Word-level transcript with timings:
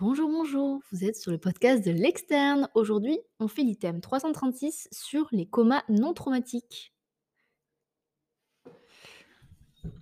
Bonjour, 0.00 0.30
bonjour, 0.30 0.80
vous 0.92 1.04
êtes 1.04 1.16
sur 1.16 1.32
le 1.32 1.38
podcast 1.38 1.84
de 1.84 1.90
l'externe. 1.90 2.68
Aujourd'hui, 2.76 3.18
on 3.40 3.48
fait 3.48 3.62
l'item 3.62 4.00
336 4.00 4.86
sur 4.92 5.26
les 5.32 5.44
comas 5.44 5.82
non 5.88 6.14
traumatiques. 6.14 6.94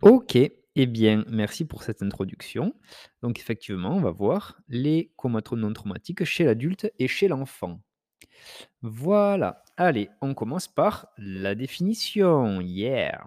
OK, 0.02 0.36
eh 0.36 0.86
bien, 0.86 1.24
merci 1.28 1.64
pour 1.64 1.82
cette 1.82 2.02
introduction. 2.02 2.74
Donc 3.22 3.38
effectivement, 3.38 3.96
on 3.96 4.00
va 4.00 4.10
voir 4.10 4.60
les 4.68 5.14
comatoses 5.16 5.58
non 5.58 5.72
traumatiques 5.72 6.24
chez 6.24 6.44
l'adulte 6.44 6.92
et 6.98 7.08
chez 7.08 7.26
l'enfant. 7.26 7.80
Voilà, 8.82 9.62
allez, 9.78 10.10
on 10.20 10.34
commence 10.34 10.68
par 10.68 11.08
la 11.16 11.54
définition. 11.54 12.60
Yeah! 12.60 13.26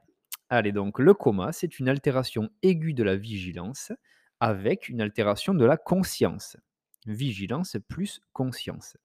Allez, 0.50 0.72
donc 0.72 1.00
le 1.00 1.16
coma, 1.16 1.52
c'est 1.52 1.80
une 1.80 1.90
altération 1.90 2.52
aiguë 2.62 2.94
de 2.94 3.02
la 3.02 3.16
vigilance 3.16 3.92
avec 4.40 4.90
une 4.90 5.02
altération 5.02 5.54
de 5.54 5.66
la 5.66 5.78
conscience. 5.78 6.58
Vigilance 7.06 7.78
plus 7.88 8.22
conscience. 8.34 8.98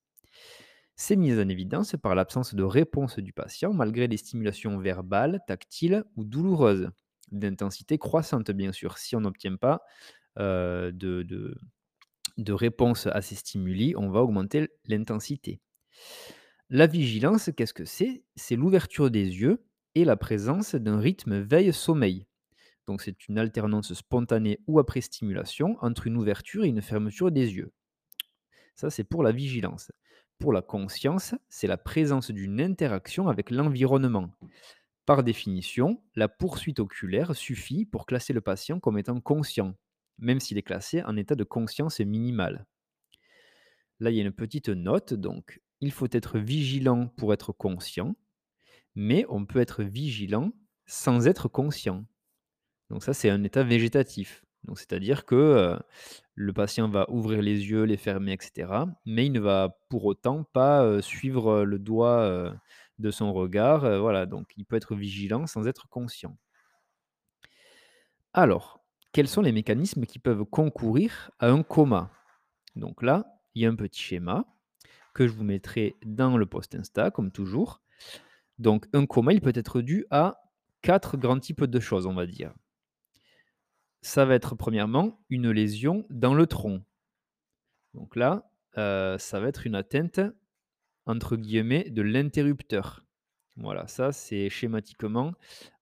C'est 0.96 1.16
mis 1.16 1.32
en 1.32 1.48
évidence 1.48 1.96
par 2.00 2.14
l'absence 2.14 2.54
de 2.54 2.62
réponse 2.62 3.18
du 3.18 3.32
patient 3.32 3.72
malgré 3.72 4.06
les 4.06 4.16
stimulations 4.16 4.78
verbales, 4.78 5.40
tactiles 5.46 6.04
ou 6.16 6.24
douloureuses, 6.24 6.90
d'intensité 7.32 7.98
croissante 7.98 8.50
bien 8.52 8.72
sûr. 8.72 8.98
Si 8.98 9.16
on 9.16 9.20
n'obtient 9.20 9.56
pas 9.56 9.82
euh, 10.38 10.92
de, 10.92 11.56
réponse 12.52 13.08
à 13.08 13.22
ces 13.22 13.34
stimuli, 13.34 13.94
on 13.96 14.10
va 14.10 14.20
augmenter 14.20 14.68
l'intensité. 14.86 15.60
La 16.70 16.86
vigilance, 16.86 17.50
qu'est-ce 17.56 17.74
que 17.74 17.84
c'est? 17.84 18.22
C'est 18.36 18.56
l'ouverture 18.56 19.10
des 19.10 19.24
yeux 19.24 19.64
et 19.94 20.04
la 20.04 20.16
présence 20.16 20.74
d'un 20.74 20.98
rythme 20.98 21.40
veille-sommeil. 21.40 22.26
Donc 22.86 23.02
c'est 23.02 23.28
une 23.28 23.38
alternance 23.38 23.92
spontanée 23.94 24.60
ou 24.66 24.78
après 24.78 25.00
stimulation 25.00 25.76
entre 25.80 26.06
une 26.06 26.16
ouverture 26.16 26.64
et 26.64 26.68
une 26.68 26.82
fermeture 26.82 27.30
des 27.30 27.54
yeux. 27.54 27.72
Ça, 28.74 28.90
c'est 28.90 29.04
pour 29.04 29.22
la 29.22 29.32
vigilance. 29.32 29.92
Pour 30.38 30.52
la 30.52 30.62
conscience, 30.62 31.34
c'est 31.48 31.66
la 31.66 31.76
présence 31.76 32.30
d'une 32.30 32.60
interaction 32.60 33.28
avec 33.28 33.50
l'environnement. 33.50 34.30
Par 35.06 35.22
définition, 35.22 36.02
la 36.14 36.28
poursuite 36.28 36.80
oculaire 36.80 37.36
suffit 37.36 37.84
pour 37.84 38.06
classer 38.06 38.32
le 38.32 38.40
patient 38.40 38.80
comme 38.80 38.98
étant 38.98 39.20
conscient, 39.20 39.74
même 40.18 40.40
s'il 40.40 40.58
est 40.58 40.62
classé 40.62 41.02
en 41.02 41.16
état 41.16 41.34
de 41.34 41.44
conscience 41.44 42.00
minimale. 42.00 42.66
Là, 44.00 44.10
il 44.10 44.16
y 44.16 44.20
a 44.20 44.24
une 44.24 44.32
petite 44.32 44.70
note, 44.70 45.14
donc 45.14 45.60
il 45.80 45.92
faut 45.92 46.08
être 46.10 46.38
vigilant 46.38 47.08
pour 47.08 47.32
être 47.32 47.52
conscient, 47.52 48.16
mais 48.94 49.24
on 49.28 49.46
peut 49.46 49.60
être 49.60 49.82
vigilant 49.84 50.52
sans 50.86 51.26
être 51.26 51.48
conscient. 51.48 52.04
Donc 52.94 53.04
ça, 53.04 53.14
c'est 53.14 53.30
un 53.30 53.44
état 53.44 53.64
végétatif. 53.64 54.44
Donc 54.64 54.78
c'est-à-dire 54.80 55.26
que, 55.26 55.36
heu, 55.36 55.80
le 56.36 56.52
patient 56.54 56.88
va 56.90 57.10
ouvrir 57.10 57.42
les 57.42 57.68
yeux, 57.70 57.84
les 57.84 57.98
fermer 57.98 58.34
et 58.34 58.38
cetera, 58.42 58.88
mais 59.06 59.26
il 59.26 59.32
ne 59.32 59.40
va 59.40 59.78
pour 59.90 60.06
autant 60.06 60.44
pas, 60.44 60.84
heu, 60.86 61.02
suivre, 61.02 61.50
heu, 61.62 61.64
le 61.66 61.80
doigt, 61.80 62.54
de 63.00 63.12
son 63.12 63.32
regard, 63.34 63.80
voilà, 64.00 64.26
donc 64.26 64.48
il 64.58 64.66
peut 64.66 64.76
être 64.76 64.96
vigilant 64.96 65.46
sans 65.48 65.68
être 65.68 65.88
conscient. 65.90 66.36
Alors, 68.32 68.84
quels 69.12 69.28
sont 69.28 69.42
les 69.42 69.52
mécanismes 69.52 70.06
qui 70.06 70.18
peuvent 70.18 70.44
concourir 70.44 71.30
à 71.38 71.48
un 71.50 71.62
coma? 71.62 72.10
Donc 72.76 73.02
là, 73.02 73.26
il 73.54 73.62
y 73.62 73.66
a 73.66 73.70
un 73.70 73.76
petit 73.76 74.02
schéma 74.02 74.46
que 75.14 75.28
je 75.28 75.32
vous 75.34 75.44
mettrai 75.44 75.96
dans 76.06 76.38
le 76.38 76.46
post 76.46 76.74
Insta 76.76 77.10
comme 77.10 77.32
toujours. 77.32 77.82
Donc 78.58 78.86
un 78.94 79.06
coma, 79.06 79.32
il 79.34 79.40
peut 79.42 79.52
être 79.54 79.82
dû 79.82 80.06
à 80.10 80.38
4 80.82 81.16
grands 81.18 81.40
types 81.40 81.64
de 81.64 81.80
choses, 81.80 82.06
on 82.06 82.14
va 82.14 82.26
dire. 82.26 82.54
Ça 84.04 84.24
va 84.24 84.36
être 84.36 84.54
premièrement 84.54 85.18
une 85.30 85.50
lésion 85.50 86.06
dans 86.08 86.34
le 86.34 86.46
tronc. 86.46 86.84
Donc 87.94 88.16
là, 88.16 88.50
heu, 88.76 89.16
ça 89.18 89.40
va 89.40 89.48
être 89.48 89.66
une 89.66 89.74
atteinte, 89.74 90.20
entre 91.06 91.36
guillemets, 91.36 91.90
de 91.90 92.02
«l'interrupteur». 92.02 93.04
Voilà, 93.56 93.86
ça 93.86 94.12
c'est 94.12 94.50
schématiquement, 94.50 95.32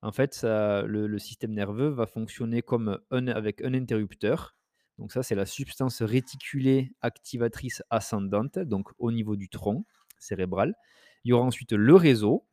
en 0.03 0.13
fait, 0.13 0.41
le 0.45 1.07
le 1.07 1.19
système 1.19 1.53
nerveux 1.55 1.89
va 1.89 2.07
fonctionner 2.07 2.63
comme 2.63 3.01
un 3.11 3.29
avec 3.29 3.63
un 3.63 3.75
interrupteur. 3.75 4.57
Donc 4.99 5.13
ça, 5.13 5.23
c'est 5.23 5.35
la 5.35 5.47
substance 5.47 6.03
réticulée 6.03 6.93
activatrice 7.01 7.83
ascendante, 7.91 8.59
donc 8.59 8.91
au 8.99 9.11
niveau 9.11 9.37
du 9.37 9.49
tronc 9.49 9.87
cérébral. 10.19 10.75
Il 11.25 11.31
y 11.31 11.33
aura 11.33 11.47
ensuite 11.47 11.73
le 11.73 11.95
réseau 11.97 12.47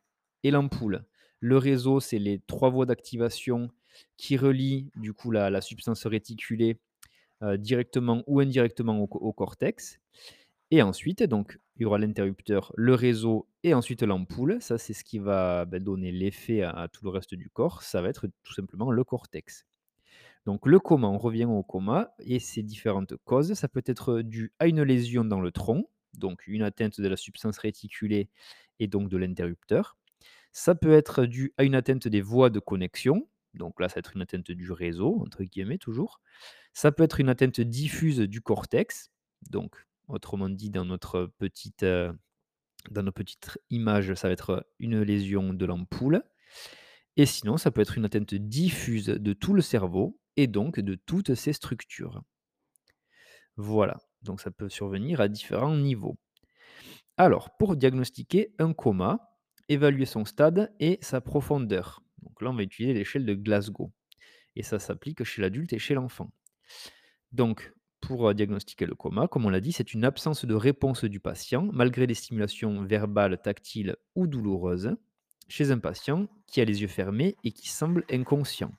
et 0.43 0.51
l'ampoule. 0.51 1.05
Le 1.41 1.57
réseau, 1.57 1.99
c'est 1.99 2.19
les 2.19 2.39
3 2.47 2.69
voies 2.69 2.85
d'activation 2.85 3.69
qui 4.17 4.37
relient 4.37 4.91
du 4.95 5.13
coup 5.13 5.31
la 5.31 5.61
substance 5.61 6.05
réticulée 6.05 6.79
heu, 7.43 7.57
directement 7.57 8.23
ou 8.27 8.39
indirectement 8.39 8.99
au 8.99 9.07
co 9.07 9.19
au 9.19 9.33
cortex 9.33 9.99
et 10.71 10.81
ensuite 10.81 11.23
donc 11.23 11.59
il 11.77 11.83
y 11.83 11.85
aura 11.85 11.97
l'interrupteur, 11.97 12.73
le 12.75 12.93
réseau 12.93 13.47
et 13.63 13.73
ensuite 13.73 14.03
l'ampoule. 14.03 14.57
Ça, 14.61 14.77
c'est 14.77 14.93
ce 14.93 15.03
qui 15.05 15.17
va, 15.19 15.65
bah, 15.65 15.79
donner 15.79 16.11
l'effet 16.11 16.61
à 16.61 16.89
tout 16.91 17.05
le 17.05 17.09
reste 17.09 17.35
du 17.35 17.49
corps. 17.49 17.83
Ça 17.83 18.01
va 18.01 18.09
être 18.09 18.27
tout 18.43 18.53
simplement 18.53 18.91
le 18.91 19.03
cortex. 19.05 19.65
Donc 20.45 20.65
le 20.65 20.79
coma, 20.79 21.07
on 21.07 21.17
revient 21.17 21.45
au 21.45 21.63
coma 21.63 22.13
et 22.19 22.39
ses 22.39 22.63
différentes 22.63 23.15
causes. 23.25 23.53
Ça 23.53 23.67
peut 23.67 23.83
être 23.85 24.21
dû 24.21 24.53
à 24.59 24.67
une 24.67 24.83
lésion 24.83 25.25
dans 25.25 25.41
le 25.41 25.51
tronc, 25.51 25.89
donc 26.15 26.47
une 26.47 26.63
atteinte 26.63 26.99
de 27.01 27.07
la 27.07 27.17
substance 27.17 27.57
réticulée 27.59 28.29
et 28.79 28.87
donc 28.87 29.09
de 29.09 29.17
l'interrupteur. 29.17 29.97
Ça 30.53 30.75
peut 30.75 30.93
être 30.93 31.25
dû 31.25 31.53
à 31.57 31.63
une 31.63 31.75
atteinte 31.75 32.07
des 32.07 32.21
voies 32.21 32.49
de 32.49 32.59
connexion, 32.59 33.27
donc 33.53 33.79
là, 33.79 33.89
ça 33.89 33.95
va 33.95 33.99
être 33.99 34.15
une 34.15 34.21
atteinte 34.21 34.51
du 34.51 34.71
«réseau» 34.71 35.21
entre 35.21 35.43
guillemets 35.43 35.77
toujours. 35.77 36.21
Ça 36.73 36.91
peut 36.91 37.03
être 37.03 37.19
une 37.19 37.29
atteinte 37.29 37.61
diffuse 37.61 38.19
du 38.19 38.41
cortex, 38.41 39.11
donc 39.49 39.75
autrement 40.07 40.49
dit 40.49 40.69
dans 40.71 40.85
notre 40.85 41.31
petite, 41.39 41.83
heu, 41.83 42.13
dans 42.91 43.03
nos 43.03 43.11
petites 43.13 43.57
images, 43.71 44.13
ça 44.15 44.27
va 44.29 44.33
être 44.33 44.67
une 44.79 45.01
lésion 45.01 45.53
de 45.53 45.65
l'ampoule 45.65 46.23
et 47.17 47.25
sinon 47.27 47.57
ça 47.57 47.71
peut 47.71 47.81
être 47.81 47.97
une 47.97 48.05
atteinte 48.05 48.33
diffuse 48.35 49.07
de 49.07 49.33
tout 49.33 49.53
le 49.53 49.61
cerveau 49.61 50.19
et 50.37 50.47
donc 50.47 50.79
de 50.79 50.95
toutes 50.95 51.35
ses 51.35 51.53
structures. 51.53 52.23
Voilà, 53.57 53.97
donc 54.23 54.41
ça 54.41 54.49
peut 54.49 54.69
survenir 54.69 55.21
à 55.21 55.27
différents 55.27 55.75
niveaux. 55.75 56.17
Alors, 57.17 57.55
pour 57.57 57.75
diagnostiquer 57.75 58.55
un 58.59 58.73
coma, 58.73 59.37
évaluer 59.67 60.05
son 60.05 60.25
stade 60.25 60.73
et 60.79 60.97
sa 61.01 61.21
profondeur. 61.21 62.01
Là, 62.41 62.49
on 62.49 62.55
va 62.55 62.63
utiliser 62.63 62.93
l'échelle 62.93 63.25
de 63.25 63.33
Glasgow 63.33 63.91
et 64.55 64.63
ça 64.63 64.79
s'applique 64.79 65.23
chez 65.23 65.41
l'adulte 65.41 65.73
et 65.73 65.79
chez 65.79 65.93
l'enfant. 65.93 66.31
Donc, 67.31 67.73
pour 68.01 68.29
euh, 68.29 68.33
diagnostiquer 68.33 68.85
le 68.85 68.95
coma, 68.95 69.27
comme 69.27 69.45
on 69.45 69.49
l'a 69.49 69.61
dit, 69.61 69.71
c'est 69.71 69.93
une 69.93 70.05
absence 70.05 70.45
de 70.45 70.53
réponse 70.53 71.03
du 71.03 71.19
patient 71.19 71.67
malgré 71.71 72.07
des 72.07 72.13
stimulations 72.13 72.83
verbales, 72.83 73.41
tactiles 73.41 73.95
ou 74.15 74.27
douloureuses 74.27 74.95
chez 75.47 75.71
un 75.71 75.79
patient 75.79 76.27
qui 76.47 76.61
a 76.61 76.65
les 76.65 76.81
yeux 76.81 76.87
fermés 76.87 77.35
et 77.43 77.51
qui 77.51 77.69
semble 77.69 78.05
inconscient. 78.11 78.71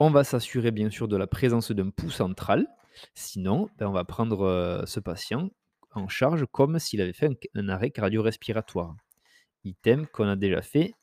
On 0.00 0.10
va 0.10 0.24
s'assurer 0.24 0.70
bien 0.70 0.90
sûr 0.90 1.08
de 1.08 1.16
la 1.16 1.26
présence 1.26 1.70
d'un 1.70 1.90
pouls 1.90 2.10
central, 2.10 2.66
sinon 3.14 3.68
ben, 3.78 3.86
on 3.86 3.92
va 3.92 4.04
prendre 4.04 4.42
euh, 4.42 4.84
ce 4.86 5.00
patient 5.00 5.50
en 5.92 6.08
charge 6.08 6.46
comme 6.50 6.78
s'il 6.78 7.00
avait 7.00 7.12
fait 7.12 7.30
un, 7.54 7.68
arrêt 7.68 7.90
cardio-respiratoire. 7.90 8.96
Item 9.64 10.06
qu'on 10.08 10.28
a 10.28 10.36
déjà 10.36 10.62
fait 10.62 10.94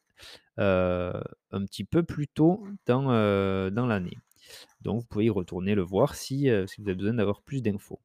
un 0.61 1.65
petit 1.65 1.83
peu 1.83 2.03
plus 2.03 2.27
tôt 2.27 2.63
dans, 2.85 3.11
euh, 3.11 3.69
dans 3.69 3.85
l'année. 3.85 4.17
Donc 4.81 5.01
vous 5.01 5.07
pouvez 5.07 5.25
y 5.25 5.29
retourner 5.29 5.75
le 5.75 5.81
voir 5.81 6.15
si, 6.15 6.49
euh, 6.49 6.67
si 6.67 6.81
vous 6.81 6.87
avez 6.87 6.95
besoin 6.95 7.13
d'avoir 7.13 7.41
plus 7.41 7.61
d'infos. 7.61 7.99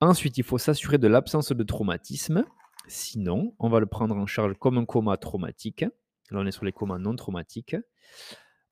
Ensuite, 0.00 0.38
il 0.38 0.44
faut 0.44 0.58
s'assurer 0.58 0.98
de 0.98 1.08
l'absence 1.08 1.52
de 1.52 1.62
traumatisme. 1.62 2.44
Sinon, 2.86 3.54
on 3.58 3.68
va 3.68 3.80
le 3.80 3.86
prendre 3.86 4.14
en 4.16 4.26
charge 4.26 4.54
comme 4.58 4.78
un 4.78 4.84
coma 4.84 5.16
traumatique. 5.16 5.82
Là, 6.30 6.40
on 6.40 6.46
est 6.46 6.52
sur 6.52 6.64
les 6.64 6.72
comas 6.72 6.98
non 6.98 7.16
traumatiques. 7.16 7.76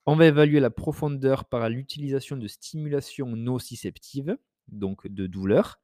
On 0.05 0.15
va 0.15 0.27
évaluer 0.27 0.59
la 0.59 0.69
profondeur 0.69 1.45
par 1.45 1.67
l'utilisation 1.67 2.37
de 2.37 2.47
stimulation 2.47 3.27
nociceptive, 3.35 4.37
donc 4.67 5.07
de 5.07 5.25
douleur. 5.25 5.79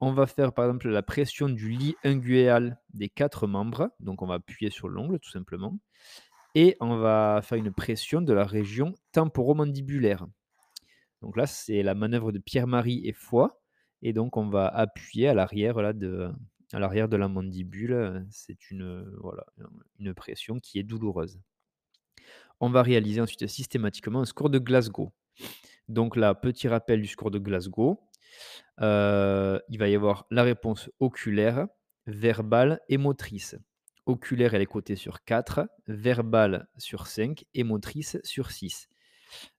On 0.00 0.12
va 0.12 0.26
faire 0.26 0.52
par 0.52 0.66
exemple 0.66 0.88
la 0.88 1.02
pression 1.02 1.48
du 1.48 1.70
lit 1.70 1.96
inguéal 2.04 2.78
des 2.92 3.08
quatre 3.08 3.46
membres. 3.46 3.90
Donc 3.98 4.22
on 4.22 4.26
va 4.26 4.34
appuyer 4.34 4.70
sur 4.70 4.88
l'ongle 4.88 5.18
tout 5.18 5.30
simplement. 5.30 5.78
Et 6.58 6.74
on 6.80 6.96
va 6.96 7.42
faire 7.42 7.58
une 7.58 7.70
pression 7.70 8.22
de 8.22 8.32
la 8.32 8.44
région 8.44 8.94
temporomandibulaire. 9.12 10.26
Donc 11.20 11.36
là, 11.36 11.46
c'est 11.46 11.82
la 11.82 11.94
manœuvre 11.94 12.32
de 12.32 12.38
Pierre-Marie 12.38 13.02
et 13.04 13.12
Foy. 13.12 13.50
Et 14.00 14.14
donc 14.14 14.38
on 14.38 14.48
va 14.48 14.66
appuyer 14.66 15.28
à 15.28 15.34
l'arrière 15.34 15.76
de, 15.92 16.32
de 16.72 17.16
la 17.16 17.28
mandibule. 17.28 18.26
C'est 18.30 18.70
une, 18.70 19.04
voilà, 19.20 19.44
une 19.98 20.14
pression 20.14 20.58
qui 20.58 20.78
est 20.78 20.82
douloureuse. 20.82 21.38
On 22.58 22.70
va 22.70 22.82
réaliser 22.82 23.20
ensuite 23.20 23.46
systématiquement 23.48 24.22
un 24.22 24.24
score 24.24 24.48
de 24.48 24.58
Glasgow. 24.58 25.12
Donc 25.88 26.16
là, 26.16 26.34
petit 26.34 26.68
rappel 26.68 27.02
du 27.02 27.06
score 27.06 27.30
de 27.30 27.38
Glasgow. 27.38 28.00
Euh, 28.80 29.60
il 29.68 29.78
va 29.78 29.90
y 29.90 29.94
avoir 29.94 30.24
la 30.30 30.42
réponse 30.42 30.88
oculaire, 31.00 31.66
verbale 32.06 32.80
et 32.88 32.96
motrice. 32.96 33.56
Oculaire, 34.06 34.54
elle 34.54 34.62
est 34.62 34.66
cotée 34.66 34.96
sur 34.96 35.24
4, 35.24 35.68
verbale 35.88 36.68
sur 36.78 37.08
5 37.08 37.44
et 37.54 37.64
motrice 37.64 38.18
sur 38.22 38.52
6. 38.52 38.88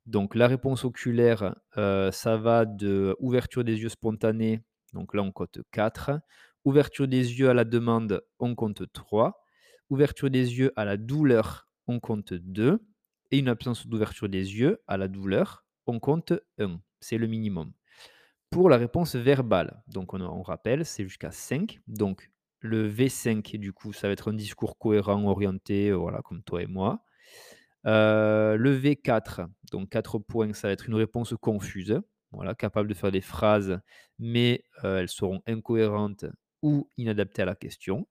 Donc 0.05 0.35
la 0.35 0.47
réponse 0.47 0.85
oculaire, 0.85 1.55
heu, 1.77 2.09
ça 2.13 2.37
va 2.37 2.65
de 2.65 3.15
ouverture 3.19 3.65
des 3.65 3.81
yeux 3.81 3.89
spontanée, 3.89 4.61
donc 4.93 5.13
là 5.13 5.21
on 5.21 5.31
compte 5.33 5.59
4. 5.71 6.19
Ouverture 6.63 7.07
des 7.09 7.39
yeux 7.39 7.49
à 7.49 7.53
la 7.53 7.65
demande, 7.65 8.21
on 8.39 8.55
compte 8.55 8.83
3. 8.93 9.43
Ouverture 9.89 10.29
des 10.29 10.59
yeux 10.59 10.71
à 10.77 10.85
la 10.85 10.97
douleur, 10.97 11.67
on 11.87 11.99
compte 11.99 12.33
2 12.33 12.79
et 13.31 13.39
une 13.39 13.49
absence 13.49 13.85
d'ouverture 13.87 14.29
des 14.29 14.55
yeux 14.57 14.81
à 14.87 14.95
la 14.97 15.09
douleur, 15.09 15.65
on 15.87 15.99
compte 15.99 16.33
1. 16.57 16.79
C'est 17.01 17.17
le 17.17 17.27
minimum. 17.27 17.73
Pour 18.49 18.69
la 18.69 18.77
réponse 18.77 19.15
verbale, 19.15 19.83
donc 19.87 20.13
on 20.13 20.21
on 20.21 20.41
rappelle, 20.41 20.85
c'est 20.85 21.03
jusqu'à 21.03 21.31
5. 21.31 21.79
Donc 21.87 22.31
le 22.59 22.89
V5 22.91 23.57
du 23.57 23.73
coup, 23.73 23.93
ça 23.93 24.07
va 24.07 24.13
être 24.13 24.31
un 24.31 24.33
discours 24.33 24.77
cohérent, 24.77 25.23
orienté, 25.25 25.91
voilà, 25.91 26.21
comme 26.21 26.43
toi 26.43 26.61
et 26.61 26.67
moi. 26.67 27.03
Le 27.83 28.79
V4, 28.79 29.47
donc 29.71 29.89
4 29.89 30.19
points, 30.19 30.53
ça 30.53 30.67
va 30.67 30.73
être 30.73 30.87
une 30.87 30.95
réponse 30.95 31.33
confuse, 31.39 32.01
voilà, 32.31 32.55
capable 32.55 32.89
de 32.89 32.93
faire 32.93 33.11
des 33.11 33.21
phrases, 33.21 33.79
mais 34.19 34.63
elles 34.83 35.09
seront 35.09 35.41
incohérentes 35.47 36.25
ou 36.61 36.89
inadaptées 36.97 37.43
à 37.43 37.45
la 37.45 37.55
question. 37.55 38.07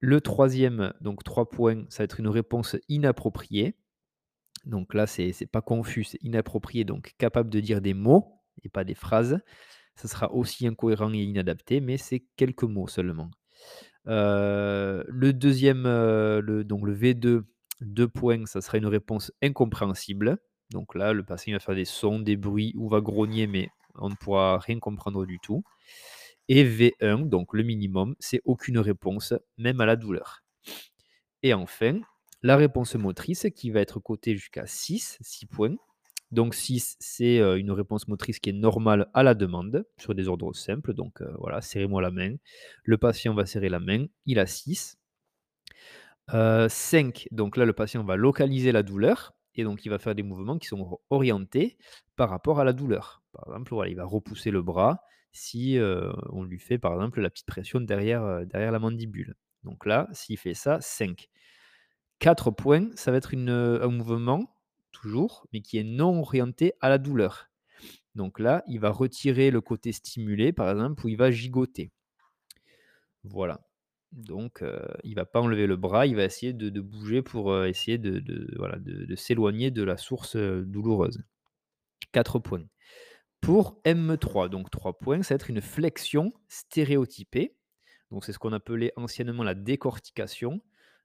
Le 0.00 0.20
troisième, 0.20 0.92
donc 1.00 1.22
3 1.22 1.50
points, 1.50 1.84
ça 1.88 1.98
va 2.02 2.04
être 2.04 2.18
une 2.18 2.28
réponse 2.28 2.76
inappropriée. 2.88 3.76
Donc 4.64 4.94
là, 4.94 5.06
c'est 5.06 5.46
pas 5.50 5.60
confus, 5.60 6.04
c'est 6.04 6.22
inapproprié, 6.22 6.84
donc 6.84 7.14
capable 7.18 7.50
de 7.50 7.60
dire 7.60 7.80
des 7.80 7.94
mots 7.94 8.40
et 8.62 8.68
pas 8.68 8.84
des 8.84 8.94
phrases. 8.94 9.40
Ça 9.94 10.08
sera 10.08 10.32
aussi 10.32 10.66
incohérent 10.66 11.12
et 11.12 11.18
inadapté, 11.18 11.80
mais 11.80 11.96
c'est 11.96 12.24
quelques 12.36 12.64
mots 12.64 12.88
seulement. 12.88 13.30
Le 14.06 15.30
deuxième, 15.32 15.84
donc 16.64 16.86
le 16.86 16.94
V2, 16.94 17.44
2 17.80 18.08
points, 18.08 18.46
ça 18.46 18.60
sera 18.60 18.78
une 18.78 18.86
réponse 18.86 19.32
incompréhensible. 19.42 20.38
Donc 20.70 20.94
là, 20.94 21.12
le 21.12 21.22
patient 21.22 21.52
va 21.52 21.60
faire 21.60 21.74
des 21.74 21.84
sons, 21.84 22.18
des 22.18 22.36
bruits 22.36 22.72
ou 22.76 22.88
va 22.88 23.00
grogner, 23.00 23.46
mais 23.46 23.68
on 23.96 24.08
ne 24.08 24.14
pourra 24.14 24.58
rien 24.58 24.78
comprendre 24.78 25.26
du 25.26 25.38
tout. 25.38 25.62
Et 26.48 26.64
V1, 26.64 27.28
donc 27.28 27.52
le 27.52 27.62
minimum, 27.62 28.16
c'est 28.18 28.40
aucune 28.44 28.78
réponse, 28.78 29.34
même 29.58 29.80
à 29.80 29.86
la 29.86 29.96
douleur. 29.96 30.42
Et 31.42 31.54
enfin, 31.54 32.00
la 32.42 32.56
réponse 32.56 32.94
motrice 32.94 33.46
qui 33.54 33.70
va 33.70 33.80
être 33.80 34.00
cotée 34.00 34.34
jusqu'à 34.34 34.66
6, 34.66 35.18
6 35.20 35.46
points. 35.46 35.76
Donc 36.32 36.54
6, 36.54 36.96
c'est 36.98 37.38
une 37.38 37.70
réponse 37.70 38.08
motrice 38.08 38.40
qui 38.40 38.50
est 38.50 38.54
normale 38.54 39.08
à 39.14 39.22
la 39.22 39.34
demande, 39.34 39.86
sur 39.98 40.14
des 40.14 40.28
ordres 40.28 40.54
simples. 40.54 40.94
Donc 40.94 41.22
voilà, 41.38 41.60
serrez-moi 41.60 42.02
la 42.02 42.10
main. 42.10 42.34
Le 42.84 42.98
patient 42.98 43.34
va 43.34 43.46
serrer 43.46 43.68
la 43.68 43.80
main, 43.80 44.06
il 44.26 44.38
a 44.38 44.46
6. 44.46 44.98
5, 46.28 46.34
euh, 46.34 46.68
donc 47.36 47.56
là, 47.56 47.64
le 47.64 47.72
patient 47.72 48.02
va 48.04 48.16
localiser 48.16 48.72
la 48.72 48.82
douleur 48.82 49.34
et 49.54 49.64
donc 49.64 49.84
il 49.84 49.90
va 49.90 49.98
faire 49.98 50.14
des 50.14 50.22
mouvements 50.22 50.56
qui 50.58 50.66
sont 50.66 50.98
orientés 51.10 51.76
par 52.16 52.30
rapport 52.30 52.58
à 52.60 52.64
la 52.64 52.72
douleur. 52.72 53.22
Par 53.32 53.44
exemple, 53.48 53.74
voilà, 53.74 53.90
il 53.90 53.96
va 53.96 54.04
repousser 54.04 54.50
le 54.50 54.62
bras 54.62 55.02
si 55.32 55.78
on 56.30 56.42
lui 56.44 56.58
fait 56.58 56.78
par 56.78 56.94
exemple 56.94 57.20
la 57.20 57.30
petite 57.30 57.46
pression 57.46 57.80
derrière, 57.80 58.46
derrière 58.46 58.72
la 58.72 58.78
mandibule. 58.78 59.34
Donc 59.64 59.86
là, 59.86 60.08
s'il 60.12 60.38
fait 60.38 60.54
ça, 60.54 60.80
5. 60.80 61.28
4 62.18 62.50
points, 62.52 62.88
ça 62.94 63.10
va 63.10 63.16
être 63.16 63.34
un 63.34 63.88
mouvement, 63.88 64.54
mais 65.52 65.60
qui 65.60 65.78
est 65.78 65.84
non 65.84 66.20
orienté 66.20 66.72
à 66.80 66.88
la 66.88 66.98
douleur. 66.98 67.50
Donc 68.14 68.38
là, 68.38 68.62
il 68.66 68.80
va 68.80 68.90
retirer 68.90 69.50
le 69.50 69.60
côté 69.60 69.92
stimulé, 69.92 70.52
par 70.52 70.70
exemple, 70.70 71.04
ou 71.04 71.08
il 71.08 71.16
va 71.16 71.30
gigoter. 71.30 71.90
Voilà. 73.24 73.60
Donc, 74.12 74.62
il 75.04 75.12
il 75.12 75.14
va 75.14 75.24
pas 75.24 75.40
enlever 75.40 75.66
le 75.66 75.76
bras, 75.76 76.06
il 76.06 76.16
va 76.16 76.24
essayer 76.24 76.52
de 76.52 76.80
bouger 76.80 77.22
pour, 77.22 77.64
essayer 77.64 77.98
de 77.98 78.54
voilà, 78.56 78.78
de 78.78 79.14
s'éloigner 79.16 79.70
de 79.70 79.82
la 79.82 79.96
source, 79.96 80.36
douloureuse. 80.36 81.22
4 82.12 82.38
points. 82.38 82.64
Pour 83.40 83.80
M3, 83.84 84.48
donc 84.48 84.70
3 84.70 84.98
points, 84.98 85.22
ça 85.22 85.34
va 85.34 85.36
être 85.36 85.50
une 85.50 85.60
flexion 85.60 86.32
stéréotypée. 86.48 87.56
Donc 88.10 88.24
c'est 88.24 88.32
ce 88.32 88.38
qu'on 88.38 88.52
appelait 88.52 88.92
anciennement 88.96 89.42
la 89.42 89.54
décortication. 89.54 90.60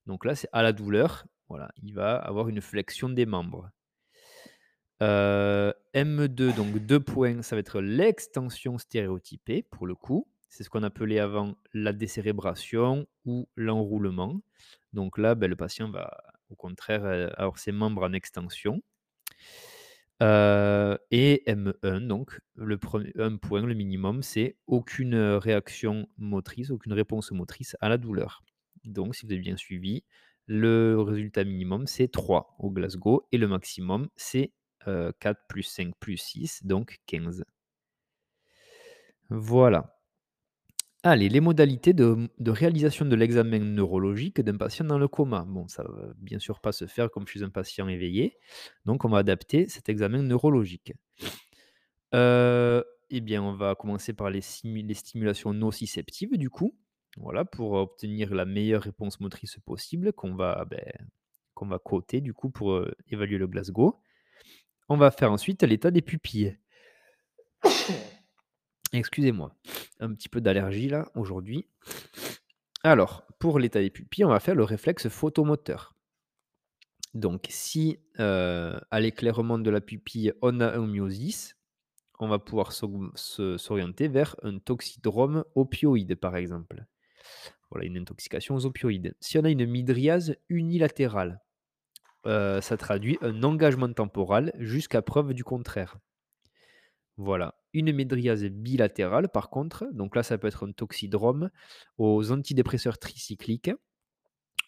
Donc 0.05 0.25
là, 0.25 0.35
c'est 0.35 0.49
à 0.51 0.61
la 0.61 0.73
douleur, 0.73 1.25
voilà, 1.49 1.71
il 1.81 1.94
va 1.94 2.17
avoir 2.17 2.49
une 2.49 2.61
flexion 2.61 3.09
des 3.09 3.25
membres. 3.25 3.69
M2, 5.01 6.55
donc 6.55 6.77
2 6.77 6.99
points, 6.99 7.41
ça 7.41 7.55
va 7.55 7.59
être 7.59 7.81
l'extension 7.81 8.77
stéréotypée 8.77 9.63
pour 9.63 9.88
le 9.88 9.95
coup. 9.95 10.27
C'est 10.49 10.63
ce 10.63 10.69
qu'on 10.69 10.83
appelait 10.83 11.19
avant 11.19 11.55
la 11.73 11.94
décérébration 11.94 13.07
ou 13.25 13.47
l'enroulement. 13.55 14.41
Donc 14.94 15.17
là, 15.17 15.35
ben, 15.35 15.49
le 15.49 15.55
patient 15.55 15.89
va 15.89 16.17
au 16.49 16.55
contraire 16.55 17.05
euh, 17.05 17.29
avoir 17.38 17.57
ses 17.59 17.71
membres 17.71 18.03
en 18.03 18.13
extension. 18.13 18.81
Euh, 20.23 20.97
et 21.11 21.44
M1, 21.45 22.07
donc 22.07 22.39
le 22.55 22.79
premier, 22.79 23.11
point, 23.39 23.61
le 23.61 23.75
minimum, 23.75 24.23
c'est 24.23 24.55
aucune 24.65 25.15
réaction 25.15 26.07
motrice, 26.17 26.71
aucune 26.71 26.94
réponse 26.94 27.31
motrice 27.31 27.77
à 27.81 27.89
la 27.89 27.97
douleur. 27.97 28.41
Donc, 28.83 29.15
si 29.15 29.25
vous 29.25 29.31
avez 29.33 29.41
bien 29.41 29.57
suivi, 29.57 30.03
le 30.47 30.99
résultat 30.99 31.44
minimum, 31.44 31.85
c'est 31.85 32.07
3 32.07 32.55
au 32.57 32.71
Glasgow 32.71 33.27
et 33.31 33.38
le 33.38 33.47
maximum, 33.47 34.09
c'est 34.15 34.53
4 34.85 34.88
euh, 34.88 35.33
plus 35.50 35.63
5 35.63 35.94
plus 36.00 36.18
6, 36.18 36.65
donc 36.65 37.00
15. 37.07 37.44
Voilà. 39.29 39.97
Allez, 41.03 41.29
les 41.29 41.41
modalités 41.41 41.94
de, 41.94 42.27
réalisation 42.45 43.06
de 43.06 43.15
l'examen 43.15 43.59
neurologique 43.59 44.41
d'un 44.41 44.57
patient 44.57 44.83
dans 44.83 44.97
le 44.97 45.07
coma. 45.07 45.45
Bon, 45.47 45.68
ça 45.68 45.83
va 45.83 46.13
bien 46.18 46.39
sûr 46.39 46.59
pas 46.59 46.71
se 46.71 46.85
faire 46.85 47.09
comme 47.12 47.27
chez 47.27 47.44
un 47.44 47.50
patient 47.50 47.88
éveillé, 47.88 48.38
donc 48.85 49.06
on 49.06 49.09
va 49.09 49.19
adapter 49.19 49.69
cet 49.69 49.89
examen 49.89 50.24
neurologique. 50.24 50.94
Euh, 52.13 52.83
eh 53.09 53.21
bien, 53.21 53.41
on 53.44 53.53
va 53.53 53.75
commencer 53.75 54.13
par 54.13 54.30
les, 54.30 54.41
stimulations 54.41 55.53
nociceptives, 55.53 56.35
du 56.38 56.50
coup, 56.50 56.75
voilà, 57.18 57.45
pour 57.45 57.73
obtenir 57.73 58.33
la 58.33 58.45
meilleure 58.45 58.81
réponse 58.81 59.19
motrice 59.19 59.57
possible 59.65 60.13
qu'on 60.13 60.35
va, 60.35 60.65
ben, 60.65 60.91
qu'on 61.53 61.68
va 61.68 61.80
coter, 61.80 62.21
du 62.21 62.33
coup, 62.33 62.50
pour 62.50 62.73
euh, 62.73 62.91
évaluer 63.07 63.38
le 63.38 63.47
Glasgow. 63.47 64.01
On 64.89 64.98
va 64.98 65.12
faire 65.12 65.31
ensuite 65.31 65.63
l'état 65.63 65.92
des 65.92 66.01
pupilles. 66.01 66.57
Excusez-moi, 68.94 69.54
un 70.00 70.13
petit 70.13 70.30
peu 70.30 70.39
d'allergie 70.39 70.88
là 70.88 71.12
aujourd'hui. 71.13 71.68
Alors, 72.84 73.24
pour 73.39 73.60
l'état 73.60 73.81
des 73.81 73.89
pupilles, 73.89 74.24
on 74.24 74.30
va 74.30 74.39
faire 74.39 74.56
le 74.56 74.63
réflexe 74.63 75.10
photomoteur. 75.10 75.94
Donc, 77.13 77.48
si 77.50 78.00
euh, 78.19 78.80
à 78.92 79.00
l'éclairement 79.00 79.59
de 79.59 79.69
la 79.69 79.81
pupille, 79.81 80.33
on 80.42 80.59
a 80.61 80.78
un 80.78 80.88
myosis, 80.88 81.57
on 82.19 82.28
va 82.28 82.40
pouvoir 82.40 82.71
s'orienter 82.71 84.07
vers 84.07 84.35
un 84.44 84.57
toxydrome 84.59 85.44
opioïde, 85.56 86.16
par 86.16 86.35
exemple. 86.35 86.85
Voilà, 87.69 87.85
une 87.85 87.97
intoxication 87.97 88.56
aux 88.56 88.66
opioïdes. 88.66 89.16
Si 89.19 89.38
on 89.38 89.44
a 89.44 89.50
une 89.50 89.66
midriase 89.66 90.38
unilatérale, 90.50 91.42
euh, 92.28 92.60
ça 92.60 92.76
traduit 92.76 93.18
un 93.22 93.42
engagement 93.44 93.92
temporal 93.92 94.52
jusqu'à 94.60 95.02
preuve 95.02 95.34
du 95.34 95.44
contraire. 95.44 95.98
Voilà. 97.16 97.56
Une 97.74 97.94
médriase 97.94 98.44
bilatérale, 98.44 99.30
par 99.30 99.50
contre, 99.50 99.88
donc 99.94 100.16
là, 100.16 100.24
ça 100.24 100.38
peut 100.38 100.48
être 100.48 100.68
un 100.68 100.72
toxydrome 100.72 101.50
aux 101.98 102.31
antidépresseurs 102.31 103.00
tricycliques 103.00 103.72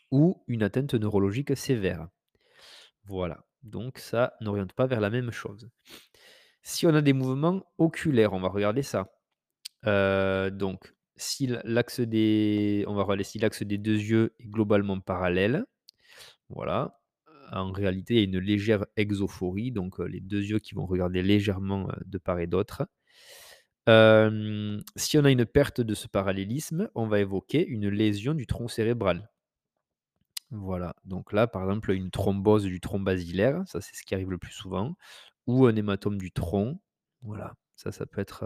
ou 0.09 0.43
une 0.47 0.63
atteinte 0.63 0.93
neurologique 0.93 1.55
sévère. 1.55 2.07
Voilà. 3.03 3.45
Donc 3.61 3.97
ça 3.99 4.33
n'oriente 4.39 4.73
pas 4.73 4.87
vers 4.87 5.01
la 5.01 5.09
même 5.09 5.31
chose. 5.31 5.69
Si 6.63 6.87
on 6.87 6.95
a 6.95 7.01
des 7.01 7.13
mouvements 7.13 7.63
oculaires, 7.77 8.33
on 8.33 8.39
va 8.39 8.47
regarder 8.47 8.83
ça. 8.83 9.11
Euh, 9.85 10.49
donc, 10.49 10.93
si 11.17 11.47
l'axe 11.65 11.99
des, 11.99 12.85
on 12.87 12.95
va 12.95 13.03
regarder 13.03 13.23
si 13.23 13.37
l'axe 13.37 13.63
des 13.63 13.77
deux 13.77 13.97
yeux 13.97 14.33
est 14.39 14.47
globalement 14.47 14.99
parallèle. 14.99 15.65
Voilà 16.49 16.98
en 17.51 17.71
réalité, 17.71 18.15
il 18.15 18.17
y 18.17 18.21
a 18.21 18.23
une 18.25 18.39
légère 18.39 18.85
exophorie, 18.97 19.71
donc 19.71 19.99
les 19.99 20.19
deux 20.19 20.41
yeux 20.43 20.59
qui 20.59 20.75
vont 20.75 20.85
regarder 20.85 21.21
légèrement 21.23 21.89
de 22.05 22.17
part 22.17 22.39
et 22.39 22.47
d'autre. 22.47 22.83
si 24.95 25.17
on 25.17 25.25
a 25.25 25.31
une 25.31 25.45
perte 25.45 25.81
de 25.81 25.95
ce 25.95 26.07
parallélisme, 26.07 26.89
on 26.95 27.07
va 27.07 27.19
évoquer 27.19 27.65
une 27.67 27.89
lésion 27.89 28.33
du 28.33 28.47
tronc 28.47 28.67
cérébral. 28.67 29.29
Voilà, 30.51 30.95
donc 31.05 31.31
là, 31.31 31.45
par 31.47 31.63
exemple, 31.63 31.91
une 31.91 32.09
thrombose 32.09 32.63
du 32.63 32.79
tronc 32.81 32.99
basilaire, 32.99 33.63
ça 33.67 33.81
c'est 33.81 33.95
ce 33.95 34.03
qui 34.03 34.15
arrive 34.15 34.31
le 34.31 34.39
plus 34.39 34.51
souvent, 34.51 34.95
ou 35.45 35.67
un 35.67 35.75
hématome 35.75 36.17
du 36.17 36.31
tronc. 36.31 36.81
Voilà, 37.21 37.53
ça, 37.75 37.91
ça 37.91 38.05
peut 38.07 38.21
être 38.21 38.45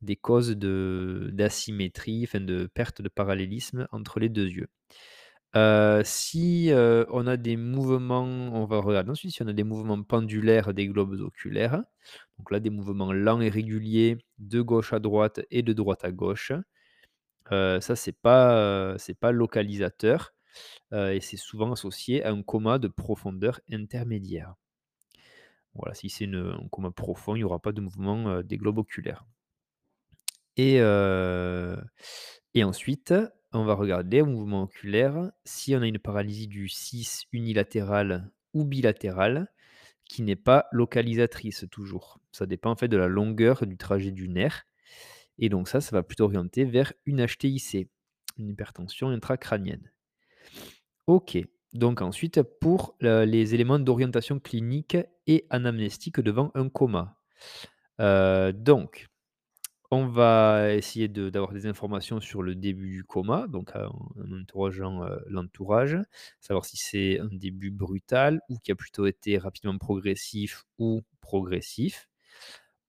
des 0.00 0.16
causes 0.16 0.56
d'asymétrie, 0.56 2.24
enfin 2.24 2.40
de 2.40 2.66
perte 2.66 3.02
de 3.02 3.08
parallélisme 3.08 3.86
entre 3.92 4.20
les 4.20 4.28
deux 4.30 4.48
yeux. 4.48 4.68
Euh, 5.54 6.02
si, 6.04 6.70
euh, 6.72 7.04
on 7.10 7.26
a 7.26 7.36
des 7.36 7.56
mouvements 7.58 8.22
on 8.24 8.64
va 8.64 8.78
regarder 8.80 9.10
ensuite 9.10 9.36
on 9.42 9.46
a 9.48 9.52
des 9.52 9.64
mouvements 9.64 10.02
pendulaires 10.02 10.72
des 10.72 10.88
globes 10.88 11.20
oculaires. 11.20 11.82
Donc 12.38 12.50
là, 12.50 12.58
des 12.60 12.70
mouvements 12.70 13.12
lents 13.12 13.40
et 13.40 13.50
réguliers 13.50 14.18
de 14.38 14.60
gauche 14.62 14.92
à 14.94 14.98
droite 14.98 15.40
et 15.50 15.62
de 15.62 15.72
droite 15.74 16.04
à 16.04 16.10
gauche. 16.12 16.52
Euh, 17.52 17.80
ça, 17.80 17.96
c'est 17.96 18.12
pas, 18.12 18.96
pas 19.20 19.32
localisateur, 19.32 20.34
et 20.92 21.20
c'est 21.22 21.36
souvent 21.38 21.72
associé 21.72 22.24
à 22.24 22.30
un 22.32 22.42
coma 22.42 22.78
de 22.78 22.88
profondeur 22.88 23.60
intermédiaire. 23.72 24.54
Voilà, 25.74 25.94
si 25.94 26.08
c'est 26.10 26.26
un 26.34 26.66
coma 26.70 26.90
profond, 26.90 27.34
il 27.36 27.40
y 27.40 27.44
aura 27.44 27.58
pas 27.60 27.72
de 27.72 27.80
mouvement, 27.80 28.42
des 28.42 28.56
globes 28.58 28.78
oculaires. 28.78 29.24
Et 30.56 30.78
et 32.54 32.64
ensuite, 32.64 33.14
on 33.52 33.64
va 33.64 33.74
regarder 33.74 34.20
au 34.20 34.26
mouvement 34.26 34.62
oculaire 34.62 35.30
si 35.44 35.74
on 35.74 35.82
a 35.82 35.86
une 35.86 35.98
paralysie 35.98 36.48
du 36.48 36.68
6 36.68 37.24
unilatérale 37.32 38.30
ou 38.54 38.64
bilatérale 38.64 39.52
qui 40.04 40.22
n'est 40.22 40.36
pas 40.36 40.66
localisatrice 40.72 41.66
toujours. 41.70 42.18
Ça 42.32 42.46
dépend 42.46 42.70
en 42.70 42.76
fait 42.76 42.88
de 42.88 42.96
la 42.96 43.08
longueur 43.08 43.66
du 43.66 43.76
trajet 43.76 44.10
du 44.10 44.28
nerf 44.28 44.64
et 45.38 45.48
donc 45.48 45.68
ça, 45.68 45.80
ça 45.80 45.96
va 45.96 46.02
plutôt 46.02 46.24
orienter 46.24 46.64
vers 46.64 46.92
une 47.06 47.24
HTIC, 47.26 47.88
une 48.38 48.48
hypertension 48.48 49.08
intracrânienne. 49.08 49.90
OK, 51.06 51.38
donc 51.72 52.00
ensuite 52.00 52.42
pour, 52.42 52.96
heu, 53.02 53.24
les 53.24 53.54
éléments 53.54 53.78
d'orientation 53.78 54.38
clinique 54.38 54.96
et 55.26 55.46
anamnestique 55.50 56.20
devant 56.20 56.50
un 56.54 56.68
coma. 56.68 57.16
Heu, 58.00 58.52
donc 58.52 59.08
on 59.92 60.06
va 60.08 60.74
essayer 60.74 61.08
d'avoir 61.08 61.52
des 61.52 61.66
informations 61.66 62.20
sur 62.20 62.42
le 62.42 62.56
début 62.56 62.90
du 62.90 63.04
coma, 63.04 63.46
donc 63.48 63.72
en 63.76 64.32
interrogeant, 64.32 65.04
heu, 65.06 65.22
l'entourage, 65.28 65.98
savoir 66.40 66.64
si 66.64 66.78
c'est 66.78 67.20
un 67.20 67.28
début 67.32 67.70
brutal 67.70 68.40
ou 68.50 68.58
qui 68.58 68.72
a 68.72 68.76
plutôt 68.76 69.06
été 69.06 69.38
rapidement 69.38 69.78
progressif 69.78 70.64
ou 70.78 71.02
progressif. 71.20 72.08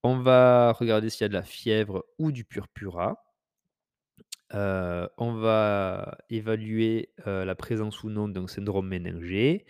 On 0.04 0.20
va 0.20 0.74
regarder 0.74 1.10
s'il 1.10 1.24
y 1.24 1.26
a 1.26 1.30
de 1.30 1.34
la 1.34 1.44
fièvre 1.44 2.06
ou 2.20 2.32
du 2.32 2.46
purpura. 2.46 3.18
Heu, 4.54 5.10
on 5.18 5.34
va 5.36 6.18
évaluer, 6.30 7.12
heu, 7.28 7.44
la 7.46 7.56
présence 7.56 8.04
ou 8.04 8.10
non 8.10 8.28
d'un 8.28 8.48
syndrome 8.48 8.88
méningé. 8.88 9.66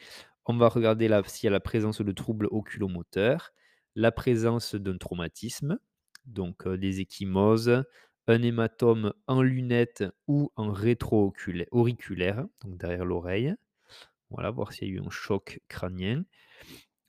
On 0.46 0.58
va 0.58 0.68
regarder 0.70 1.08
s'il 1.28 1.46
y 1.48 1.50
a 1.50 1.52
la 1.52 1.60
présence 1.62 2.02
de 2.02 2.12
troubles 2.12 2.48
oculomoteurs, 2.52 3.54
la 3.96 4.12
présence 4.12 4.76
d'un 4.76 4.98
traumatisme, 4.98 5.80
donc 6.26 6.68
des 6.68 7.02
ecchymoses, 7.02 7.84
un 8.28 8.42
hématome 8.42 9.14
en 9.28 9.42
lunette 9.42 10.04
ou 10.28 10.52
en 10.56 10.72
rétro-auriculaire, 10.72 12.46
donc 12.64 12.78
derrière 12.78 13.06
l'oreille. 13.06 13.54
Voilà, 14.30 14.50
voir 14.50 14.74
s'il 14.74 14.88
y 14.88 14.92
a 14.92 14.94
eu 14.96 15.00
un 15.00 15.10
choc 15.10 15.60
crânien. 15.68 16.24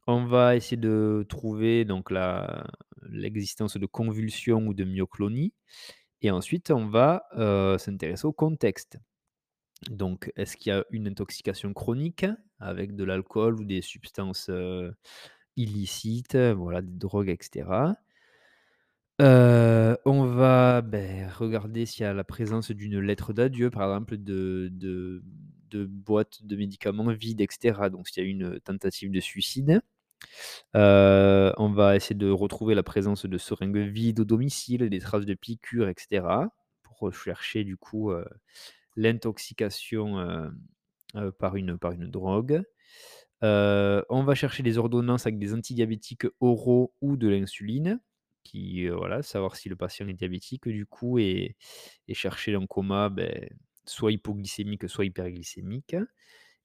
On 0.06 0.26
va 0.26 0.56
essayer 0.56 0.76
de 0.76 1.24
trouver 1.28 1.84
donc 1.84 2.12
l'existence 3.08 3.76
de 3.78 3.86
convulsions 3.86 4.66
ou 4.66 4.74
de 4.74 4.84
myoclonies 4.84 5.54
et 6.20 6.30
ensuite 6.30 6.70
on 6.70 6.86
va, 6.88 7.24
s'intéresser 7.78 8.26
au 8.26 8.32
contexte. 8.32 8.98
Donc 9.88 10.32
est-ce 10.36 10.56
qu'il 10.56 10.70
y 10.70 10.72
a 10.72 10.84
une 10.90 11.08
intoxication 11.08 11.72
chronique 11.72 12.26
avec 12.58 12.94
de 12.94 13.04
l'alcool 13.04 13.60
ou 13.60 13.64
des 13.64 13.80
substances, 13.80 14.50
illicites, 15.56 16.36
voilà, 16.36 16.82
des 16.82 16.92
drogues 16.98 17.30
et 17.30 17.38
cetera? 17.40 17.96
Heu, 19.20 19.96
on 20.06 20.24
va, 20.26 20.82
beh, 20.82 21.26
regarder 21.38 21.86
s'il 21.86 22.02
y 22.02 22.04
a 22.06 22.12
la 22.12 22.24
présence 22.24 22.72
d'une 22.72 22.98
lettre 22.98 23.32
d'adieu, 23.32 23.70
par 23.70 23.82
exemple 23.84 24.16
de 24.16 24.68
de 24.72 25.22
de 25.70 26.56
médicaments 26.56 27.12
vides 27.12 27.40
et 27.40 27.48
cetera, 27.50 27.90
donc 27.90 28.08
s'il 28.08 28.22
y 28.24 28.26
a 28.26 28.30
une 28.30 28.60
tentative 28.60 29.10
de 29.12 29.20
suicide. 29.20 29.82
Heu, 30.76 31.52
on 31.58 31.70
va 31.72 31.96
essayer 31.96 32.16
de 32.16 32.30
retrouver 32.30 32.74
la 32.76 32.82
présence 32.84 33.26
de 33.26 33.38
seringues 33.38 33.78
vides 33.78 34.20
au 34.20 34.24
domicile, 34.26 34.90
des 34.90 35.00
traces 35.00 35.26
de 35.26 35.34
piqûres 35.34 35.88
et 35.88 35.94
cetera, 35.98 36.50
pour 36.84 36.98
rechercher 37.00 37.64
du 37.64 37.76
coup, 37.78 38.12
heu, 38.12 38.26
l'intoxication, 38.96 40.18
par 41.40 41.56
une 41.56 41.76
drogue. 42.08 42.62
On 43.42 44.24
va 44.24 44.34
chercher 44.36 44.62
des 44.64 44.78
ordonnances 44.78 45.26
avec 45.26 45.38
des 45.38 45.54
antidiabétiques 45.54 46.26
oraux 46.40 46.94
ou 47.02 47.16
de 47.18 47.28
l'insuline 47.28 48.00
voilà, 48.90 49.22
savoir 49.22 49.56
si 49.56 49.68
le 49.68 49.76
patient 49.76 50.08
est 50.08 50.14
diabétique 50.14 50.68
du 50.68 50.86
coup 50.86 51.18
et 51.18 51.56
chercher 52.12 52.54
un 52.54 52.66
coma, 52.66 53.08
beh, 53.08 53.50
soit 53.86 54.12
hypoglycémique, 54.12 54.88
soit 54.88 55.04
hyperglycémique. 55.04 55.96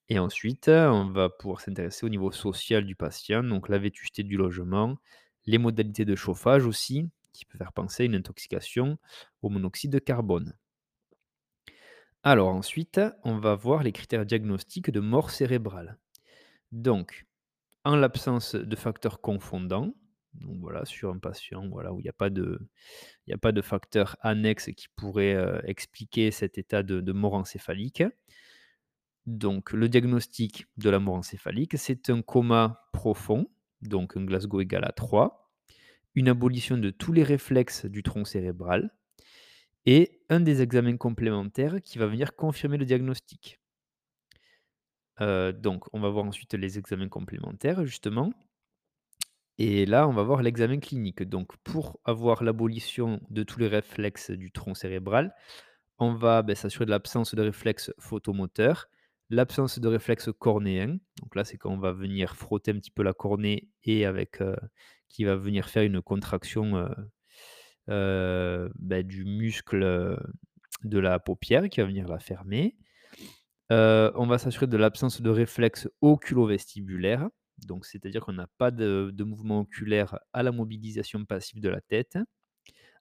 Et 0.08 0.18
ensuite, 0.18 0.68
on 0.68 1.06
va 1.10 1.28
pouvoir 1.30 1.60
s'intéresser 1.60 2.04
au 2.04 2.08
niveau 2.08 2.32
social 2.32 2.84
du 2.84 2.96
patient, 2.96 3.44
donc 3.44 3.68
la 3.68 3.78
vétusté 3.78 4.22
du 4.24 4.36
logement, 4.36 4.98
les 5.46 5.58
modalités 5.58 6.04
de 6.04 6.16
chauffage 6.16 6.66
aussi, 6.66 7.08
qui 7.32 7.44
peut 7.44 7.58
faire 7.58 7.72
penser 7.72 8.02
à 8.02 8.06
une 8.06 8.16
intoxication 8.16 8.98
au 9.42 9.50
monoxyde 9.50 9.92
de 9.92 9.98
carbone. 10.00 10.54
Alors 12.22 12.48
ensuite, 12.48 13.00
on 13.24 13.38
va 13.38 13.54
voir 13.54 13.82
les 13.82 13.92
critères 13.92 14.26
diagnostiques 14.26 14.90
de 14.90 15.00
mort 15.00 15.30
cérébrale. 15.30 15.98
Donc, 16.72 17.26
en 17.84 17.96
l'absence 17.96 18.54
de 18.54 18.76
facteurs 18.76 19.20
confondants, 19.20 19.94
donc 20.34 20.58
voilà, 20.60 20.84
sur 20.84 21.10
un 21.10 21.18
patient, 21.18 21.68
voilà, 21.68 21.92
où 21.92 22.00
il 22.00 22.06
y 22.06 22.08
a 22.08 22.12
pas 22.12 22.30
de 22.30 22.60
il 23.26 23.34
a 23.34 23.38
pas 23.38 23.52
de 23.52 23.62
facteurs 23.62 24.16
annexes 24.22 24.70
qui 24.76 24.88
pourraient, 24.96 25.34
heu, 25.36 25.60
expliquer 25.64 26.30
cet 26.32 26.58
état 26.58 26.82
de 26.84 27.00
de 27.00 27.12
mort 27.12 27.34
encéphalique. 27.34 28.04
Donc 29.26 29.72
le 29.72 29.88
diagnostic 29.88 30.66
de 30.76 30.90
la 30.90 30.98
mort 30.98 31.14
encéphalique, 31.14 31.76
c'est 31.78 32.10
un 32.10 32.22
coma 32.22 32.88
profond, 32.92 33.50
donc 33.82 34.16
un 34.16 34.24
Glasgow 34.24 34.60
égal 34.60 34.84
à 34.84 34.92
3, 34.92 35.52
une 36.14 36.28
abolition 36.28 36.78
de 36.78 36.90
tous 36.90 37.12
les 37.12 37.22
réflexes 37.22 37.86
du 37.86 38.02
tronc 38.02 38.24
cérébral 38.24 38.92
et 39.86 40.22
un 40.30 40.40
des 40.40 40.62
examens 40.62 40.96
complémentaires 40.96 41.82
qui 41.82 41.98
va 41.98 42.06
venir 42.06 42.36
confirmer 42.36 42.78
le 42.78 42.86
diagnostic. 42.86 43.60
Heu, 45.20 45.52
donc 45.52 45.84
on 45.92 46.00
va 46.00 46.08
voir 46.08 46.24
ensuite 46.24 46.54
les 46.54 46.78
examens 46.78 47.08
complémentaires 47.08 47.84
justement 47.84 48.32
et 49.62 49.86
là, 49.86 50.08
on 50.08 50.12
va 50.12 50.22
voir 50.22 50.42
l'examen 50.42 50.78
clinique. 50.80 51.22
Donc 51.22 51.54
pour 51.64 52.00
avoir 52.06 52.42
l'abolition 52.42 53.20
de 53.30 53.42
tous 53.42 53.60
les 53.60 53.68
réflexes 53.68 54.30
du 54.30 54.50
tronc 54.50 54.74
cérébral, 54.74 55.34
on 55.98 56.14
va, 56.14 56.42
beh, 56.42 56.54
s'assurer 56.54 56.86
de 56.86 56.90
l'absence 56.90 57.34
de 57.34 57.42
réflexes 57.42 57.92
photomoteurs, 57.98 58.88
l'absence 59.30 59.78
de 59.78 59.88
réflexes 59.88 60.30
cornéens. 60.38 60.96
Donc 61.20 61.34
là, 61.36 61.44
c'est 61.44 61.58
quand 61.58 61.70
on 61.70 61.78
va 61.78 61.92
venir 61.92 62.36
frotter 62.36 62.70
un 62.72 62.76
petit 62.78 62.90
peu 62.90 63.02
la 63.02 63.12
cornée 63.12 63.68
et 63.84 64.06
avec, 64.06 64.40
heu, 64.40 64.56
qui 65.08 65.24
va 65.24 65.36
venir 65.36 65.68
faire 65.68 65.82
une 65.82 66.00
contraction, 66.02 66.76
heu 66.78 66.88
heu, 67.90 68.70
bah, 68.78 69.02
du 69.02 69.24
muscle, 69.24 70.18
de 70.84 70.98
la 70.98 71.18
paupière 71.18 71.68
qui 71.68 71.80
va 71.80 71.86
venir 71.86 72.08
la 72.08 72.18
fermer. 72.18 72.76
On 73.70 74.26
va 74.26 74.38
s'assurer 74.38 74.66
de 74.66 74.76
l'absence 74.76 75.20
de 75.22 75.30
réflexes 75.30 75.88
oculovestibulaires, 76.00 77.28
donc 77.66 77.86
c'est-à-dire 77.86 78.24
qu'on 78.24 78.32
n'a 78.32 78.48
pas 78.58 78.70
de 78.70 79.24
mouvement 79.24 79.60
oculaire 79.60 80.18
à 80.32 80.42
la 80.42 80.52
mobilisation 80.52 81.24
passive 81.24 81.60
de 81.60 81.68
la 81.68 81.80
tête. 81.80 82.18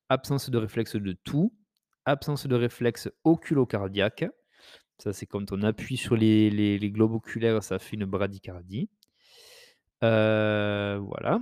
Absence 0.09 0.49
de 0.49 0.57
réflexe 0.57 0.95
de 0.95 1.13
toux, 1.13 1.53
absence 2.05 2.47
de 2.47 2.55
réflexe 2.55 3.09
oculocardiaque. 3.23 4.25
Ça, 4.97 5.13
c'est 5.13 5.25
quand 5.25 5.51
on 5.51 5.63
appuie 5.63 5.97
sur 5.97 6.15
les 6.17 6.91
globes 6.93 7.13
oculaires, 7.13 7.63
ça 7.63 7.79
fait 7.79 7.95
une 7.95 8.05
bradycardie. 8.05 8.89
Heu, 10.03 10.97
voilà 10.97 11.41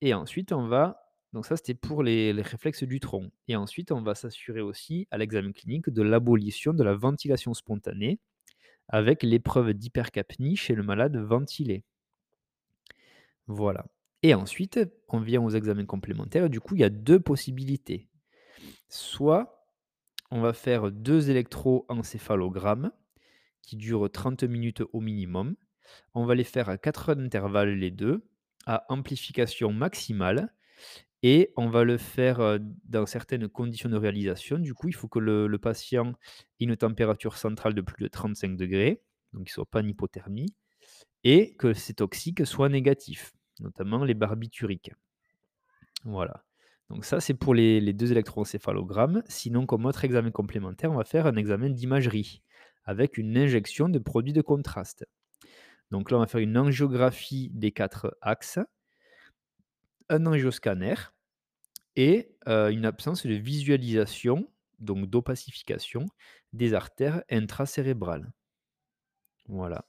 et 0.00 0.14
ensuite 0.14 0.52
on 0.52 0.66
va 0.66 1.04
donc 1.34 1.44
ça, 1.44 1.56
c'était 1.58 1.74
pour 1.74 2.02
les 2.02 2.32
réflexes 2.32 2.84
du 2.84 3.00
tronc 3.00 3.30
et 3.48 3.56
ensuite 3.56 3.92
on 3.92 4.00
va 4.00 4.14
s'assurer 4.14 4.62
aussi 4.62 5.06
à 5.10 5.18
l'examen 5.18 5.52
clinique 5.52 5.90
de 5.90 6.00
l'abolition 6.02 6.72
de 6.72 6.82
la 6.82 6.94
ventilation 6.94 7.52
spontanée 7.52 8.18
avec 8.88 9.22
l'épreuve 9.22 9.74
d'hypercapnie 9.74 10.56
chez 10.56 10.74
le 10.74 10.82
malade 10.82 11.16
ventilé. 11.18 11.84
Voilà 13.48 13.84
et 14.24 14.34
ensuite, 14.34 14.80
on 15.08 15.20
vient 15.20 15.40
aux 15.40 15.50
examens 15.50 15.86
complémentaires. 15.86 16.50
Du 16.50 16.58
coup, 16.60 16.74
il 16.74 16.80
y 16.80 16.84
a 16.84 16.90
2 16.90 17.20
possibilités. 17.20 18.08
Soit 18.88 19.66
on 20.30 20.40
va 20.40 20.52
faire 20.52 20.92
2 20.92 21.30
électroencéphalogrammes 21.30 22.92
qui 23.62 23.76
durent 23.76 24.10
30 24.10 24.44
minutes 24.44 24.82
au 24.92 25.00
minimum. 25.00 25.56
On 26.14 26.26
va 26.26 26.34
les 26.34 26.44
faire 26.44 26.68
à 26.68 26.78
4 26.78 27.10
heures 27.10 27.16
d'intervalle 27.16 27.70
les 27.78 27.90
2, 27.92 28.28
à 28.66 28.86
amplification 28.88 29.72
maximale 29.72 30.54
et 31.22 31.52
on 31.56 31.68
va 31.70 31.84
le 31.84 31.98
faire, 31.98 32.40
heu, 32.40 32.60
dans 32.84 33.06
certaines 33.06 33.48
conditions 33.48 33.90
de 33.90 33.96
réalisation. 33.96 34.58
Du 34.58 34.74
coup, 34.74 34.88
il 34.88 34.94
faut 34.94 35.08
que 35.08 35.20
le 35.20 35.58
patient 35.58 36.12
ait 36.60 36.64
une 36.64 36.76
température 36.76 37.36
centrale 37.38 37.74
de 37.74 37.82
plus 37.82 38.02
de 38.04 38.08
35 38.08 38.56
degrés, 38.56 39.02
donc 39.32 39.44
qu'il 39.44 39.50
ne 39.50 39.54
soit 39.54 39.66
pas 39.70 39.80
en 39.82 39.88
hypothermie 39.88 40.54
et 41.24 41.56
que 41.56 41.74
ces 41.74 41.94
toxiques 41.94 42.46
soient 42.46 42.68
négatifs, 42.68 43.34
notamment 43.60 44.04
les 44.04 44.14
barbituriques. 44.14 44.92
Voilà. 46.04 46.44
Donc 46.90 47.04
ça, 47.04 47.20
c'est 47.20 47.34
pour 47.34 47.54
les 47.54 47.92
2 47.92 48.12
électroencéphalogrammes. 48.12 49.22
Sinon, 49.28 49.66
comme 49.66 49.84
autre 49.86 50.04
examen 50.04 50.30
complémentaire, 50.30 50.90
on 50.90 50.96
va 50.96 51.04
faire 51.04 51.26
un 51.26 51.36
examen 51.36 51.70
d'imagerie 51.70 52.42
avec 52.84 53.18
une 53.18 53.36
injection 53.36 53.88
de 53.88 53.98
produits 53.98 54.32
de 54.32 54.40
contraste. 54.40 55.06
Donc 55.90 56.10
là, 56.10 56.18
on 56.18 56.20
va 56.20 56.26
faire 56.26 56.40
une 56.40 56.58
angiographie 56.58 57.50
des 57.52 57.72
4 57.72 58.16
axes, 58.22 58.60
un 60.10 60.26
angioscanner 60.26 60.94
et 61.96 62.34
heu, 62.48 62.70
une 62.72 62.86
absence 62.86 63.26
de 63.26 63.34
visualisation, 63.34 64.50
donc 64.78 65.06
d'opacification 65.10 66.06
des 66.52 66.74
artères 66.74 67.22
intracérébrales. 67.30 68.32
Voilà. 69.48 69.84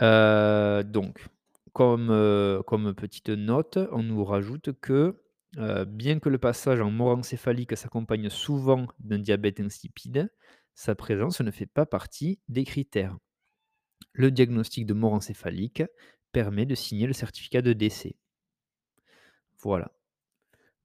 Heu, 0.00 0.82
donc 0.84 1.26
comme, 1.72 2.10
heu, 2.10 2.62
comme 2.66 2.94
petite 2.94 3.28
note, 3.30 3.78
on 3.92 4.02
nous 4.02 4.24
rajoute 4.24 4.72
que, 4.80 5.22
heu, 5.58 5.84
bien 5.84 6.18
que 6.20 6.28
le 6.28 6.38
passage 6.38 6.80
en 6.80 6.90
mort 6.90 7.16
encéphalique 7.18 7.76
s'accompagne 7.76 8.28
souvent 8.30 8.86
d'un 9.00 9.18
diabète 9.18 9.60
insipide, 9.60 10.32
sa 10.74 10.94
présence 10.94 11.40
ne 11.40 11.50
fait 11.50 11.66
pas 11.66 11.86
partie 11.86 12.40
des 12.48 12.64
critères. 12.64 13.16
Le 14.12 14.30
diagnostic 14.30 14.86
de 14.86 14.94
mort 14.94 15.14
encéphalique 15.14 15.82
permet 16.32 16.66
de 16.66 16.76
signer 16.76 17.06
le 17.08 17.12
certificat 17.14 17.62
de 17.62 17.72
décès. 17.72 18.16
Voilà. 19.62 19.90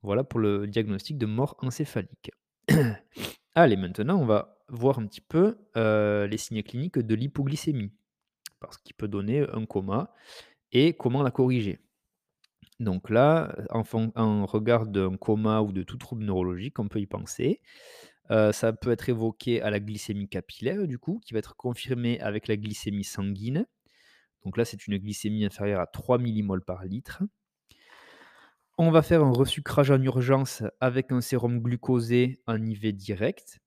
Voilà 0.04 0.24
pour 0.24 0.40
le 0.40 0.68
diagnostic 0.68 1.18
de 1.18 1.26
mort 1.26 1.58
encéphalique. 1.62 2.32
Allez, 3.56 3.78
maintenant, 3.78 4.20
on 4.20 4.26
va 4.26 4.60
voir 4.70 5.00
un 5.00 5.08
petit 5.08 5.22
peu, 5.22 5.58
heu, 5.78 6.26
les 6.26 6.38
signes 6.38 6.64
cliniques 6.64 7.00
de 7.00 7.16
l'hypoglycémie, 7.16 7.94
parce 8.62 8.78
qu'il 8.80 8.96
peut 8.96 9.08
donner 9.10 9.46
un 9.54 9.66
coma 9.66 10.14
et 10.76 10.94
comment 10.94 11.24
la 11.24 11.32
corriger. 11.32 11.80
Donc 12.82 13.10
là, 13.10 13.56
en 13.70 14.46
regard 14.46 14.86
d'un 14.86 15.16
coma 15.16 15.62
ou 15.62 15.72
de 15.72 15.84
tout 15.84 15.98
trouble 15.98 16.26
neurologique, 16.26 16.78
on 16.80 16.90
peut 16.90 17.00
y 17.00 17.08
penser. 17.08 17.62
Heu, 18.30 18.52
ça 18.52 18.74
peut 18.74 18.92
être 18.92 19.08
évoqué 19.08 19.62
à 19.62 19.70
la 19.70 19.80
glycémie 19.80 20.28
capillaire 20.28 20.86
du 20.86 21.00
coup, 21.00 21.22
qui 21.26 21.34
va 21.34 21.40
être 21.40 21.56
confirmée 21.56 22.20
avec 22.20 22.50
la 22.50 22.58
glycémie 22.58 23.06
sanguine. 23.06 23.66
Donc 24.44 24.58
là, 24.58 24.66
c'est 24.66 24.86
une 24.86 24.98
glycémie 24.98 25.46
inférieure 25.46 25.80
à 25.80 25.88
3 25.88 26.18
millimoles 26.18 26.66
par 26.66 26.84
litre. 26.84 27.24
On 28.78 28.92
va 28.92 29.02
faire 29.02 29.24
un 29.24 29.32
resucrage 29.32 29.92
en 29.92 30.02
urgence 30.02 30.62
avec 30.82 31.14
un 31.14 31.22
sérum 31.22 31.62
glucosé 31.62 32.42
en 32.48 32.62
IV 32.62 32.92
direct. 32.92 33.60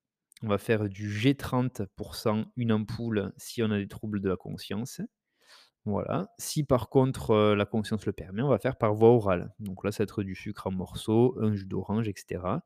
On 0.43 0.47
va 0.47 0.59
faire 0.59 0.87
du 0.87 1.09
G30 1.09 1.87
pour 1.95 2.13
100, 2.13 2.45
une 2.55 2.71
ampoule 2.71 3.33
si 3.35 3.63
on 3.63 3.71
a 3.71 3.79
des 3.79 3.87
troubles 3.87 4.21
de 4.21 4.29
la 4.29 4.37
conscience. 4.37 5.01
Voilà. 5.85 6.33
Si 6.37 6.63
par 6.63 6.89
contre, 6.89 7.31
heu, 7.33 7.55
la 7.55 7.65
conscience 7.65 8.05
le 8.05 8.11
permet, 8.13 8.41
on 8.41 8.49
va 8.49 8.59
faire 8.59 8.77
par 8.77 8.93
voie 8.93 9.09
orale. 9.09 9.53
Donc 9.59 9.83
là, 9.83 9.91
ça 9.91 10.03
va 10.03 10.05
être 10.05 10.23
du 10.23 10.35
sucre 10.35 10.67
en 10.67 10.71
morceaux, 10.71 11.35
un 11.41 11.53
jus 11.53 11.65
d'orange 11.65 12.07
et 12.07 12.13
cetera 12.15 12.63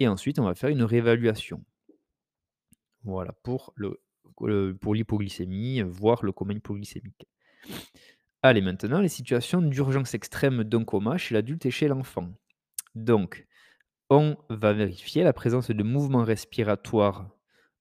et 0.00 0.08
ensuite 0.08 0.38
on 0.40 0.44
va 0.44 0.54
faire 0.54 0.70
une 0.70 0.82
réévaluation. 0.82 1.64
Voilà 3.04 3.32
pour 3.42 3.74
pour 4.80 4.94
l'hypoglycémie, 4.94 5.82
voire 5.82 6.24
le 6.24 6.32
coma 6.32 6.52
hypoglycémique. 6.52 7.26
Allez, 8.42 8.60
maintenant 8.60 9.00
les 9.00 9.08
situations 9.08 9.60
d'urgence 9.62 10.14
extrême 10.14 10.62
d'un 10.64 10.84
coma 10.84 11.18
chez 11.18 11.34
l'adulte 11.34 11.66
et 11.66 11.70
chez 11.72 11.88
l'enfant. 11.88 12.32
Donc, 12.94 13.46
on 14.10 14.36
va 14.50 14.72
vérifier 14.72 15.24
la 15.24 15.32
présence 15.32 15.70
de 15.70 15.82
mouvements 15.82 16.24
respiratoires 16.24 17.30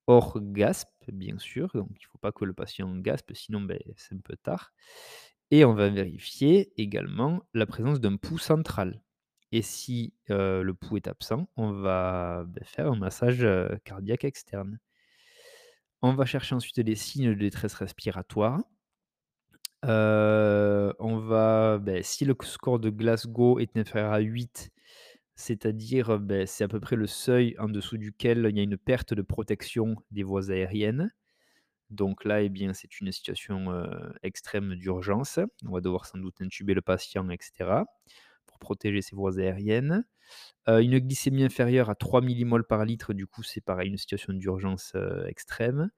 hors 0.07 0.39
gasp, 0.41 0.89
bien 1.11 1.37
sûr, 1.39 1.69
donc 1.75 1.89
il 1.91 2.05
ne 2.05 2.09
faut 2.11 2.17
pas 2.19 2.31
que 2.33 2.45
le 2.45 2.53
patient 2.53 2.95
gaspe, 2.97 3.33
sinon, 3.33 3.61
beh, 3.61 3.83
c'est 3.97 4.15
un 4.15 4.19
peu 4.23 4.37
tard 4.37 4.73
et 5.51 5.65
on 5.65 5.73
va 5.75 5.89
vérifier 5.89 6.73
également 6.81 7.43
la 7.53 7.65
présence 7.67 8.01
d'un 8.01 8.17
pouls 8.17 8.39
central 8.39 9.01
et 9.53 9.61
si, 9.63 10.13
heu, 10.31 10.63
le 10.63 10.73
pouls 10.75 10.97
est 10.97 11.07
absent, 11.07 11.47
on 11.57 11.71
va, 11.73 12.45
beh, 12.47 12.63
faire 12.65 12.87
un 12.91 12.97
massage, 12.97 13.43
heu, 13.43 13.79
cardiaque 13.85 14.25
externe. 14.25 14.79
On 16.03 16.13
va 16.13 16.25
chercher 16.25 16.53
ensuite 16.53 16.79
des 16.79 16.95
signes 16.95 17.29
de 17.29 17.33
détresse 17.39 17.73
respiratoire. 17.73 18.59
Heu, 19.85 20.93
on 20.99 21.17
va, 21.19 21.77
beh, 21.79 22.01
si 22.03 22.25
le 22.25 22.35
score 22.43 22.79
de 22.79 22.89
Glasgow 22.89 23.59
est 23.59 23.75
inférieur 23.77 24.11
à 24.13 24.19
8, 24.19 24.69
c'est-à-dire, 25.37 26.19
beh, 26.19 26.47
c'est 26.47 26.65
à 26.65 26.69
peu 26.69 26.81
près 26.81 26.97
le 26.97 27.07
seuil 27.07 27.55
en 27.59 27.69
dessous 27.69 27.97
duquel 27.99 28.47
il 28.51 28.57
y 28.57 28.61
a 28.61 28.63
une 28.63 28.77
perte 28.77 29.15
de 29.15 29.23
protection 29.23 29.95
des 30.11 30.23
voies 30.23 30.51
aériennes. 30.51 31.11
Donc 31.91 32.25
là, 32.25 32.41
eh 32.43 32.49
bien, 32.49 32.73
c'est 32.73 32.99
une 33.01 33.11
situation, 33.13 33.71
heu, 33.73 33.89
extrême 34.23 34.75
d'urgence. 34.75 35.39
On 35.67 35.71
va 35.73 35.81
devoir 35.81 36.05
sans 36.05 36.19
doute 36.19 36.41
intuber 36.41 36.73
le 36.75 36.81
patient 36.81 37.29
et 37.29 37.37
cetera, 37.41 37.85
pour 38.47 38.59
protéger 38.59 39.01
ses 39.03 39.15
voies 39.15 39.39
aériennes. 39.39 40.05
Heu, 40.69 40.83
une 40.83 40.99
glycémie 40.99 41.43
inférieure 41.45 41.89
à 41.91 41.95
3 41.95 42.21
millimoles 42.21 42.65
par 42.67 42.85
litre, 42.85 43.13
du 43.13 43.27
coup, 43.27 43.43
c'est 43.43 43.61
pareil, 43.61 43.89
une 43.89 43.97
situation 43.97 44.33
d'urgence, 44.33 44.95
extrême. 45.27 45.91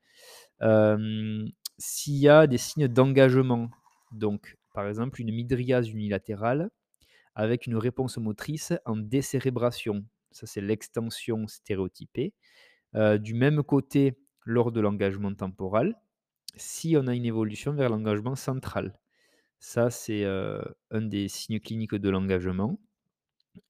S'il 1.77 2.15
y 2.17 2.27
a 2.29 2.45
des 2.47 2.57
signes 2.57 2.87
d'engagement, 2.87 3.69
donc 4.11 4.57
par 4.73 4.87
exemple 4.87 5.21
une 5.21 5.31
mydriase 5.33 5.89
unilatérale 5.89 6.69
avec 7.39 7.67
une 7.67 7.77
réponse 7.77 8.17
motrice 8.17 8.73
en 8.85 8.97
décérébration. 8.97 10.05
Ça, 10.31 10.45
c'est 10.47 10.61
l'extension 10.61 11.47
stéréotypée. 11.47 12.33
Heu, 12.95 13.19
du 13.19 13.33
même 13.35 13.63
côté, 13.63 14.19
lors 14.45 14.71
de 14.71 14.81
l'engagement 14.81 15.33
temporal, 15.35 15.95
si 16.57 16.95
on 16.97 17.07
a 17.07 17.15
une 17.15 17.25
évolution 17.25 17.73
vers 17.73 17.89
l'engagement 17.89 18.35
central. 18.35 18.99
Ça, 19.59 19.89
c'est, 19.91 20.23
heu, 20.25 20.61
un 20.91 21.01
des 21.01 21.27
signes 21.29 21.59
cliniques 21.61 21.95
de 21.95 22.09
l'engagement. 22.09 22.79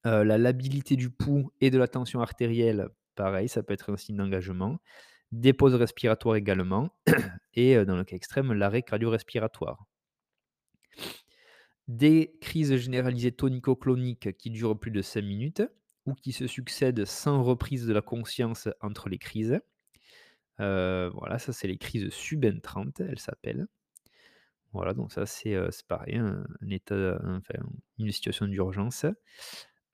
Heu, 0.05 0.23
la 0.23 0.37
labilité 0.37 0.95
du 0.97 1.09
pouls 1.09 1.51
et 1.61 1.69
de 1.71 1.77
la 1.77 1.87
tension 1.87 2.21
artérielle, 2.21 2.89
pareil, 3.15 3.47
ça 3.49 3.63
peut 3.63 3.73
être 3.73 3.91
un 3.93 3.97
signe 3.97 4.17
d'engagement. 4.17 4.79
Des 5.31 5.53
pauses 5.53 5.75
respiratoires 5.75 6.35
également 6.37 6.89
et 7.55 7.85
dans 7.85 7.97
le 7.97 8.03
cas 8.05 8.15
extrême, 8.17 8.53
l'arrêt 8.53 8.83
cardio-respiratoire. 8.83 9.85
Des 11.89 12.37
crises 12.39 12.77
généralisées 12.77 13.33
tonico-cloniques 13.33 14.37
qui 14.37 14.49
durent 14.49 14.79
plus 14.79 14.91
de 14.91 15.01
5 15.01 15.23
minutes 15.23 15.63
ou 16.05 16.13
qui 16.13 16.31
se 16.31 16.47
succèdent 16.47 17.03
sans 17.03 17.43
reprise 17.43 17.85
de 17.85 17.91
la 17.93 18.01
conscience 18.01 18.69
entre 18.81 19.09
les 19.09 19.17
crises. 19.19 19.59
Heu, 20.59 21.09
voilà, 21.15 21.39
ça 21.39 21.53
c'est 21.53 21.67
les 21.67 21.77
crises 21.77 22.09
subentrantes, 22.11 22.99
elles 23.01 23.19
s'appellent. 23.19 23.67
Voilà, 24.71 24.93
donc 24.93 25.11
ça 25.11 25.25
c'est, 25.25 25.55
c'est 25.71 25.87
pareil, 25.87 26.17
un 26.17 26.43
état, 26.69 27.19
une 27.97 28.11
situation 28.11 28.47
d'urgence. 28.47 29.05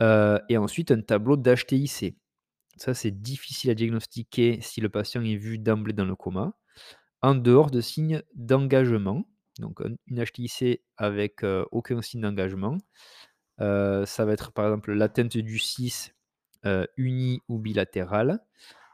Heu 0.01 0.39
et 0.49 0.57
ensuite 0.57 0.91
un 0.91 1.01
tableau 1.01 1.37
d'HTIC. 1.37 2.17
Ça, 2.77 2.93
c'est 2.93 3.11
difficile 3.11 3.71
à 3.71 3.75
diagnostiquer 3.75 4.59
si 4.61 4.81
le 4.81 4.89
patient 4.89 5.23
est 5.23 5.37
vu 5.37 5.59
d'emblée 5.59 5.93
dans 5.93 6.05
le 6.05 6.15
coma, 6.15 6.55
en 7.21 7.35
dehors 7.35 7.71
de 7.71 7.81
signes 7.81 8.23
d'engagement. 8.35 9.25
Donc 9.59 9.81
un 9.81 9.95
une 10.07 10.23
HTIC 10.23 10.81
avec, 10.97 11.43
aucun 11.71 12.01
signe 12.01 12.21
d'engagement. 12.21 12.77
Ça 13.59 14.25
va 14.25 14.33
être 14.33 14.51
par 14.51 14.65
exemple 14.65 14.93
l'atteinte 14.93 15.37
du 15.37 15.59
6, 15.59 16.13
heu, 16.65 16.87
uni 16.97 17.41
ou 17.47 17.59
bilatéral, 17.59 18.39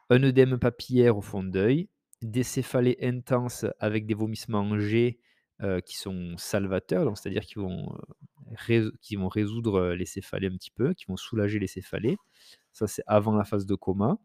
un 0.09 0.23
œdème 0.23 0.59
papillaire 0.59 1.17
au 1.17 1.21
fond 1.21 1.43
d'œil, 1.43 1.89
des 2.21 2.43
céphalées 2.43 2.97
intenses 3.01 3.65
avec 3.79 4.05
des 4.05 4.13
vomissements 4.13 4.59
en 4.59 4.79
jet, 4.79 5.19
qui 5.85 5.95
sont 5.95 6.35
salvateurs, 6.37 7.15
c'est-à-dire 7.17 7.45
qui 7.45 7.55
vont, 7.55 7.95
qui 9.01 9.15
vont 9.15 9.27
résoudre, 9.27 9.93
les 9.93 10.07
céphalées 10.07 10.47
un 10.47 10.57
petit 10.57 10.71
peu, 10.71 10.93
qui 10.95 11.05
vont 11.05 11.17
soulager 11.17 11.59
les 11.59 11.67
céphalées. 11.67 12.17
Ça, 12.71 12.87
c'est 12.87 13.03
avant 13.05 13.35
la 13.35 13.43
phase 13.43 13.65
de 13.67 13.75
coma. 13.75 14.17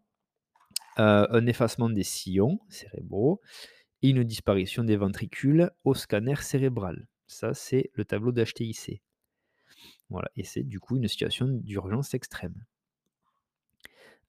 Un 0.96 1.46
effacement 1.46 1.90
des 1.90 2.04
sillons 2.04 2.58
cérébraux 2.70 3.42
et 4.02 4.10
une 4.10 4.24
disparition 4.24 4.84
des 4.84 4.96
ventricules 4.96 5.70
au 5.84 5.94
scanner 5.94 6.36
cérébral. 6.36 7.06
Ça, 7.26 7.54
c'est 7.54 7.90
le 7.94 8.04
tableau 8.04 8.32
d'HTIC. 8.32 9.02
Voilà 10.08 10.30
et 10.36 10.44
c'est 10.44 10.62
du 10.62 10.78
coup 10.78 10.96
une 10.96 11.08
situation 11.08 11.46
d'urgence 11.48 12.14
extrême. 12.14 12.64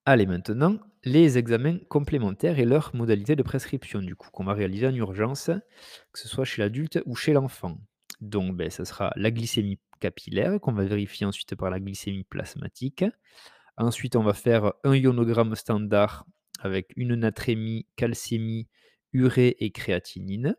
Allez 0.05 0.25
maintenant, 0.25 0.79
les 1.03 1.37
examens 1.37 1.79
complémentaires 1.89 2.59
et 2.59 2.65
leurs 2.65 2.95
modalités 2.95 3.35
de 3.35 3.43
prescription 3.43 4.01
du 4.01 4.15
coup 4.15 4.29
qu'on 4.31 4.45
va 4.45 4.53
réaliser 4.53 4.87
en 4.87 4.95
urgence, 4.95 5.51
que 6.11 6.19
ce 6.19 6.27
soit 6.27 6.45
chez 6.45 6.61
l'adulte 6.61 6.99
ou 7.05 7.15
chez 7.15 7.33
l'enfant. 7.33 7.77
Donc 8.21 8.55
beh, 8.55 8.69
ça 8.69 8.85
sera 8.85 9.11
la 9.15 9.31
glycémie 9.31 9.79
capillaire 9.99 10.59
qu'on 10.61 10.73
va 10.73 10.85
vérifier 10.85 11.25
ensuite 11.25 11.55
par 11.55 11.69
la 11.69 11.79
glycémie 11.79 12.23
plasmatique. 12.23 13.03
Ensuite, 13.77 14.15
on 14.15 14.23
va 14.23 14.33
faire 14.33 14.73
un 14.83 14.95
ionogramme 14.95 15.55
standard 15.55 16.25
avec 16.59 16.93
une 16.95 17.15
natrémie, 17.15 17.85
calcémie, 17.95 18.67
urée 19.17 19.57
et 19.59 19.71
créatinine. 19.71 20.55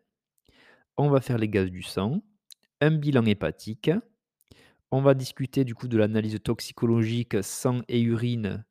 On 0.97 1.09
va 1.09 1.21
faire 1.21 1.37
les 1.37 1.49
gaz 1.49 1.69
du 1.71 1.81
sang, 1.81 2.21
un 2.81 2.91
bilan 2.91 3.25
hépatique. 3.25 3.91
On 4.91 5.01
va 5.01 5.13
discuter 5.13 5.65
du 5.65 5.75
coup 5.75 5.87
de 5.87 5.97
l'analyse 5.97 6.39
toxicologique 6.43 7.43
sang 7.43 7.81
et 7.87 8.01
urine, 8.01 8.65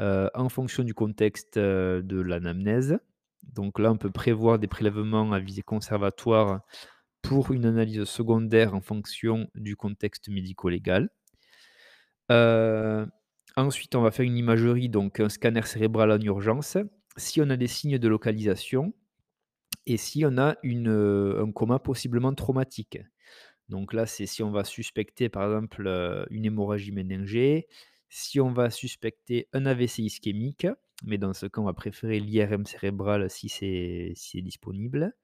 heu, 0.00 0.30
en 0.34 0.48
fonction 0.48 0.84
du 0.84 0.94
contexte, 0.94 1.58
heu, 1.58 2.02
de 2.02 2.20
l'anamnèse. 2.20 2.98
Donc 3.44 3.78
là, 3.80 3.92
on 3.92 3.98
peut 3.98 4.10
prévoir 4.12 4.58
des 4.58 4.68
prélèvements 4.68 5.32
à 5.32 5.40
visée 5.40 5.62
conservatoire 5.62 6.62
pour 7.22 7.52
une 7.52 7.66
analyse 7.66 8.04
secondaire 8.04 8.74
en 8.74 8.80
fonction 8.82 9.48
du 9.56 9.76
contexte 9.76 10.28
médico-légal. 10.28 11.10
Heu, 12.30 13.06
ensuite, 13.56 13.94
on 13.94 14.02
va 14.02 14.10
faire 14.10 14.24
une 14.26 14.36
imagerie, 14.36 14.88
donc 14.88 15.20
un 15.20 15.28
scanner 15.28 15.62
cérébral 15.62 16.10
en 16.12 16.20
urgence, 16.20 16.76
si 17.16 17.40
on 17.40 17.50
a 17.50 17.56
des 17.56 17.66
signes 17.68 17.98
de 17.98 18.08
localisation 18.08 18.92
et 19.86 19.96
si 19.96 20.24
on 20.26 20.36
a 20.38 20.56
un 20.62 21.52
coma 21.52 21.78
possiblement 21.78 22.34
traumatique. 22.34 22.98
Donc 23.68 23.92
là, 23.92 24.06
c'est 24.06 24.26
si 24.26 24.42
on 24.42 24.50
va 24.50 24.64
suspecter, 24.64 25.28
par 25.28 25.44
exemple, 25.44 26.26
une 26.30 26.44
hémorragie 26.44 26.92
méningée, 26.92 27.66
si 28.08 28.40
on 28.40 28.52
va 28.52 28.70
suspecter 28.70 29.48
un 29.52 29.66
AVC 29.66 29.98
ischémique, 30.00 30.68
mais 31.04 31.18
dans 31.18 31.32
ce 31.32 31.46
cas, 31.46 31.60
on 31.60 31.64
va 31.64 31.72
préférer 31.72 32.20
l'IRM 32.20 32.64
cérébral 32.64 33.28
si 33.28 33.48
c'est 33.48 34.40
disponible. 34.40 35.14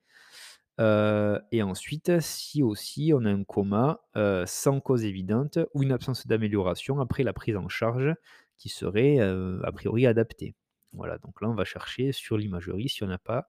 Et 0.79 1.62
ensuite, 1.62 2.20
si 2.20 2.62
aussi 2.64 3.12
on 3.14 3.25
a 3.25 3.31
un 3.31 3.44
coma, 3.44 4.01
sans 4.46 4.81
cause 4.81 5.05
évidente 5.05 5.61
ou 5.75 5.85
une 5.85 5.92
absence 5.92 6.27
d'amélioration 6.27 7.01
après 7.01 7.22
la 7.22 7.33
prise 7.33 7.57
en 7.57 7.68
charge 7.68 8.12
qui 8.59 8.68
serait, 8.68 9.20
a 9.20 9.72
priori 9.72 10.07
adaptée. 10.07 10.57
Voilà, 10.92 11.18
donc 11.18 11.40
là, 11.40 11.48
on 11.48 11.55
va 11.55 11.64
chercher 11.64 12.11
sur 12.12 12.37
l'imagerie 12.37 12.88
si 12.88 13.05
on 13.05 13.07
n'a 13.07 13.18
pas, 13.18 13.48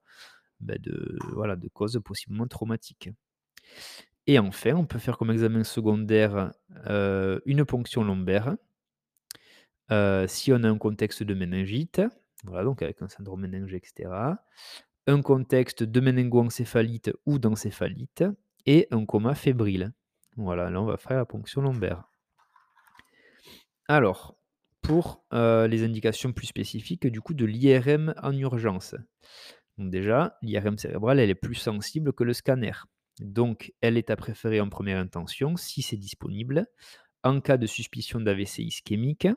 bah, 0.63 0.77
de 0.79 1.17
voilà, 1.33 1.55
de 1.55 1.67
cause 1.67 1.99
possiblement 2.03 2.47
traumatique. 2.47 3.09
Et 4.25 4.39
enfin, 4.39 4.73
on 4.75 4.85
peut 4.85 4.99
faire 4.99 5.17
comme 5.17 5.31
examen 5.31 5.63
secondaire, 5.63 6.51
heu, 6.87 7.41
une 7.45 7.65
ponction 7.65 8.03
lombaire. 8.03 8.55
Heu, 9.91 10.25
si 10.27 10.53
on 10.53 10.63
a 10.63 10.69
un 10.69 10.77
contexte 10.77 11.23
de 11.23 11.33
méningite, 11.33 12.01
voilà, 12.45 12.63
donc 12.63 12.81
avec 12.81 13.01
un 13.01 13.09
syndrome 13.09 13.41
méningé 13.41 13.77
et 13.77 13.81
cetera. 13.85 14.39
Un 15.05 15.21
contexte 15.21 15.83
de 15.83 15.99
méningoencéphalite 15.99 17.11
ou 17.25 17.37
d'encéphalite 17.37 18.23
et 18.65 18.87
un 18.91 19.05
coma 19.05 19.35
fébrile. 19.35 19.91
Voilà, 20.37 20.69
là, 20.69 20.81
on 20.81 20.85
va 20.85 20.97
faire 20.97 21.17
la 21.17 21.25
ponction 21.25 21.61
lombaire. 21.61 22.07
Alors, 23.89 24.37
pour, 24.81 25.25
heu, 25.33 25.65
les 25.67 25.83
indications 25.83 26.31
plus 26.31 26.47
spécifiques, 26.47 27.07
du 27.07 27.19
coup, 27.19 27.33
de 27.33 27.45
l'IRM 27.45 28.13
en 28.23 28.31
urgence. 28.31 28.95
Déjà, 29.77 30.37
l'IRM 30.41 30.77
cérébrale, 30.77 31.19
elle 31.19 31.29
est 31.31 31.35
plus 31.35 31.55
sensible 31.55 32.13
que 32.13 32.23
le 32.23 32.33
scanner. 32.33 32.71
Donc 33.19 33.73
elle 33.81 33.97
est 33.97 34.09
à 34.09 34.15
préférer 34.15 34.59
en 34.61 34.69
première 34.69 34.97
intention 34.99 35.55
si 35.57 35.81
c'est 35.81 35.97
disponible, 35.97 36.67
en 37.23 37.41
cas 37.41 37.57
de 37.57 37.67
suspicion 37.67 38.21
d'AVC 38.21 38.59
ischémique. 38.63 39.27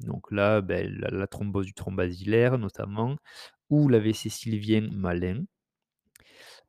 Donc 0.00 0.30
là, 0.32 0.60
beh, 0.62 0.88
la 0.90 1.26
thrombose 1.28 1.66
du 1.66 1.74
tronc 1.74 1.92
basilaire 1.92 2.58
notamment 2.58 3.16
ou 3.70 3.88
l'AVC 3.88 4.30
sylvien 4.30 4.88
malin. 4.92 5.44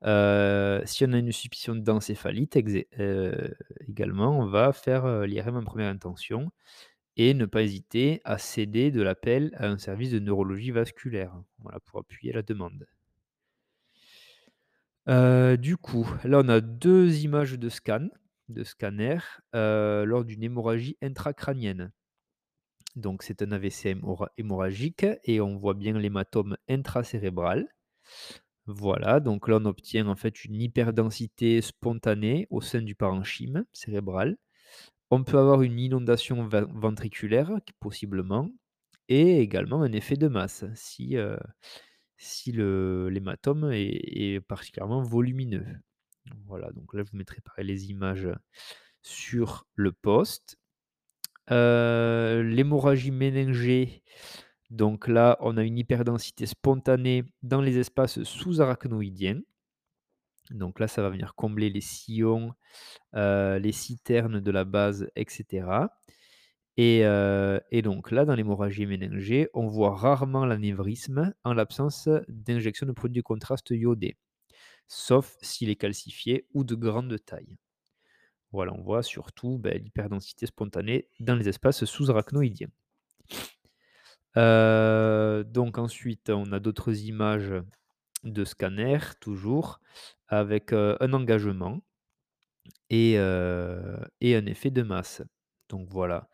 Heu, 0.02 0.82
si 0.86 1.04
on 1.06 1.12
a 1.14 1.18
une 1.18 1.32
suspicion 1.32 1.76
d'encéphalite 1.76 2.58
heu, 3.00 3.56
également, 3.88 4.40
on 4.40 4.46
va 4.46 4.72
faire, 4.72 5.06
heu, 5.06 5.26
l'IRM 5.26 5.58
en 5.58 5.64
première 5.64 5.90
intention 5.90 6.52
et 7.18 7.34
ne 7.36 7.46
pas 7.46 7.64
hésiter 7.64 8.22
à 8.26 8.38
céder 8.40 8.92
de 8.92 9.02
l'appel 9.02 9.52
à 9.58 9.68
un 9.68 9.78
service 9.80 10.12
de 10.12 10.20
neurologie 10.20 10.72
vasculaire, 10.72 11.34
pour 11.86 12.00
appuyer 12.02 12.34
la 12.34 12.44
demande. 12.44 12.88
Heu, 15.10 15.58
du 15.58 15.76
coup, 15.76 16.08
là, 16.24 16.40
on 16.44 16.48
a 16.48 16.62
2 16.62 17.18
images 17.26 17.60
de 17.60 17.68
scan, 17.70 18.08
de 18.48 18.64
scanner, 18.64 19.18
heu, 19.54 20.06
lors 20.06 20.24
d'une 20.24 20.42
hémorragie 20.44 20.98
intracrânienne. 21.02 21.92
Donc 22.96 23.24
c'est 23.24 23.42
un 23.42 23.52
AVC 23.52 23.90
hémorra 23.90 24.30
hémorragique 24.38 25.06
et 25.24 25.42
on 25.42 25.58
voit 25.58 25.74
bien 25.74 25.98
l'hématome 25.98 26.56
intracérébral. 26.70 27.68
Voilà, 28.68 29.20
donc 29.20 29.48
là, 29.48 29.58
on 29.62 29.66
obtient 29.66 30.08
en 30.08 30.16
fait 30.16 30.46
une 30.46 30.56
hyperdensité 30.62 31.62
spontanée 31.62 32.48
au 32.52 32.62
sein 32.62 32.82
du 32.82 32.96
parenchyme 32.96 33.66
cérébral. 33.74 34.38
On 35.12 35.24
peut 35.24 35.40
avoir 35.40 35.62
une 35.64 35.80
inondation 35.80 36.48
ven 36.48 36.66
ventriculaire, 36.76 37.52
possiblement 37.80 38.50
et 39.10 39.40
également 39.42 39.84
un 39.84 39.94
effet 39.94 40.18
de 40.18 40.28
masse 40.30 40.66
heu, 41.18 41.38
si 42.20 42.52
l'hématome 42.52 43.72
est 43.74 44.40
particulièrement 44.48 45.02
volumineux. 45.02 45.66
Voilà, 46.46 46.72
donc 46.74 46.94
là, 46.94 47.02
je 47.04 47.10
vous 47.10 47.18
mettrai 47.18 47.42
pareil 47.42 47.66
les 47.66 47.90
images 47.90 48.30
sur 49.02 49.66
le 49.76 49.92
post. 49.92 50.60
Heu, 51.52 52.42
l'hémorragie 52.44 53.10
méningée, 53.10 54.04
donc 54.70 55.08
là, 55.08 55.38
on 55.40 55.58
a 55.58 55.64
une 55.64 55.80
hyperdensité 55.80 56.46
spontanée 56.46 57.24
dans 57.42 57.62
les 57.62 57.80
espaces 57.80 58.22
sous-arachnoïdiens. 58.22 59.42
Donc 60.52 60.80
là, 60.80 60.88
ça 60.88 61.02
va 61.02 61.10
venir 61.10 61.34
combler 61.36 61.70
les 61.70 61.82
sillons, 61.82 62.54
heu, 63.16 63.58
les 63.58 63.72
citernes 63.72 64.40
de 64.40 64.52
la 64.52 64.66
base 64.66 65.10
et 65.16 65.26
cetera 65.30 65.98
et 66.80 67.04
heu 67.06 67.62
et 67.72 67.82
donc 67.84 68.12
là, 68.12 68.26
dans 68.26 68.36
l'hémorragie 68.36 68.86
méningée, 68.88 69.50
on 69.54 69.68
voit 69.68 69.96
rarement 69.96 70.46
l'anévrisme 70.46 71.34
en 71.44 71.54
l'absence 71.54 72.10
d'injection 72.30 72.88
de 72.88 72.94
produits 72.94 73.22
de 73.22 73.24
contraste 73.24 73.70
iodés, 73.72 74.18
sauf 74.88 75.38
s'il 75.42 75.70
est 75.72 75.76
calcifié 75.78 76.48
ou 76.56 76.64
de 76.66 76.76
grande 76.76 77.18
taille. 77.26 77.58
Voilà, 78.52 78.74
on 78.76 78.82
voit 78.84 79.04
surtout, 79.04 79.58
beh, 79.58 79.80
l'hyperdensité 79.80 80.46
spontanée 80.46 81.08
dans 81.20 81.36
les 81.36 81.50
espaces 81.50 81.86
sous-arachnoïdiens. 81.86 82.70
Heu, 84.36 85.44
donc 85.46 85.78
ensuite, 85.78 86.30
on 86.30 86.52
a 86.52 86.60
d'autres 86.60 87.06
images 87.06 87.54
de 88.24 88.46
scanner, 88.46 89.00
toujours, 89.22 89.80
avec, 90.28 90.74
heu, 90.74 90.98
un 91.02 91.14
engagement 91.14 91.82
et 92.90 93.18
un 93.18 94.46
effet 94.46 94.72
de 94.72 94.82
masse. 94.84 95.22
Donc 95.70 95.88
voilà, 95.90 96.30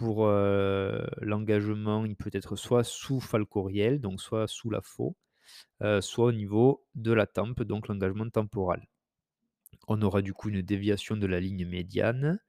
pour, 0.00 0.26
heu, 0.26 1.06
l'engagement, 1.20 2.06
il 2.06 2.16
peut 2.16 2.30
être 2.32 2.56
soit 2.56 2.84
sous-falcoriel, 2.84 4.00
donc 4.00 4.20
soit 4.22 4.46
sous 4.48 4.70
la 4.70 4.80
faux, 4.80 5.14
heu, 5.82 6.00
soit 6.02 6.26
au 6.26 6.32
niveau 6.32 6.86
de 6.96 7.12
la 7.12 7.26
tempe, 7.26 7.62
donc 7.64 7.88
l'engagement 7.88 8.30
temporal. 8.30 8.86
On 9.88 10.00
aura 10.00 10.22
du 10.22 10.32
coup 10.32 10.48
une 10.48 10.62
déviation 10.62 11.18
de 11.18 11.26
la 11.26 11.38
ligne 11.38 11.66
médiane, 11.66 12.40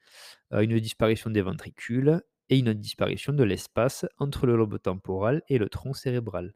heu, 0.54 0.64
une 0.64 0.80
disparition 0.80 1.30
des 1.32 1.42
ventricules 1.44 2.22
et 2.50 2.60
une 2.60 2.74
disparition 2.74 3.34
de 3.34 3.44
l'espace 3.44 4.06
entre 4.20 4.46
le 4.48 4.58
lobe 4.58 4.80
temporal 4.82 5.44
et 5.50 5.58
le 5.58 5.70
tronc 5.70 5.94
cérébral. 5.94 6.54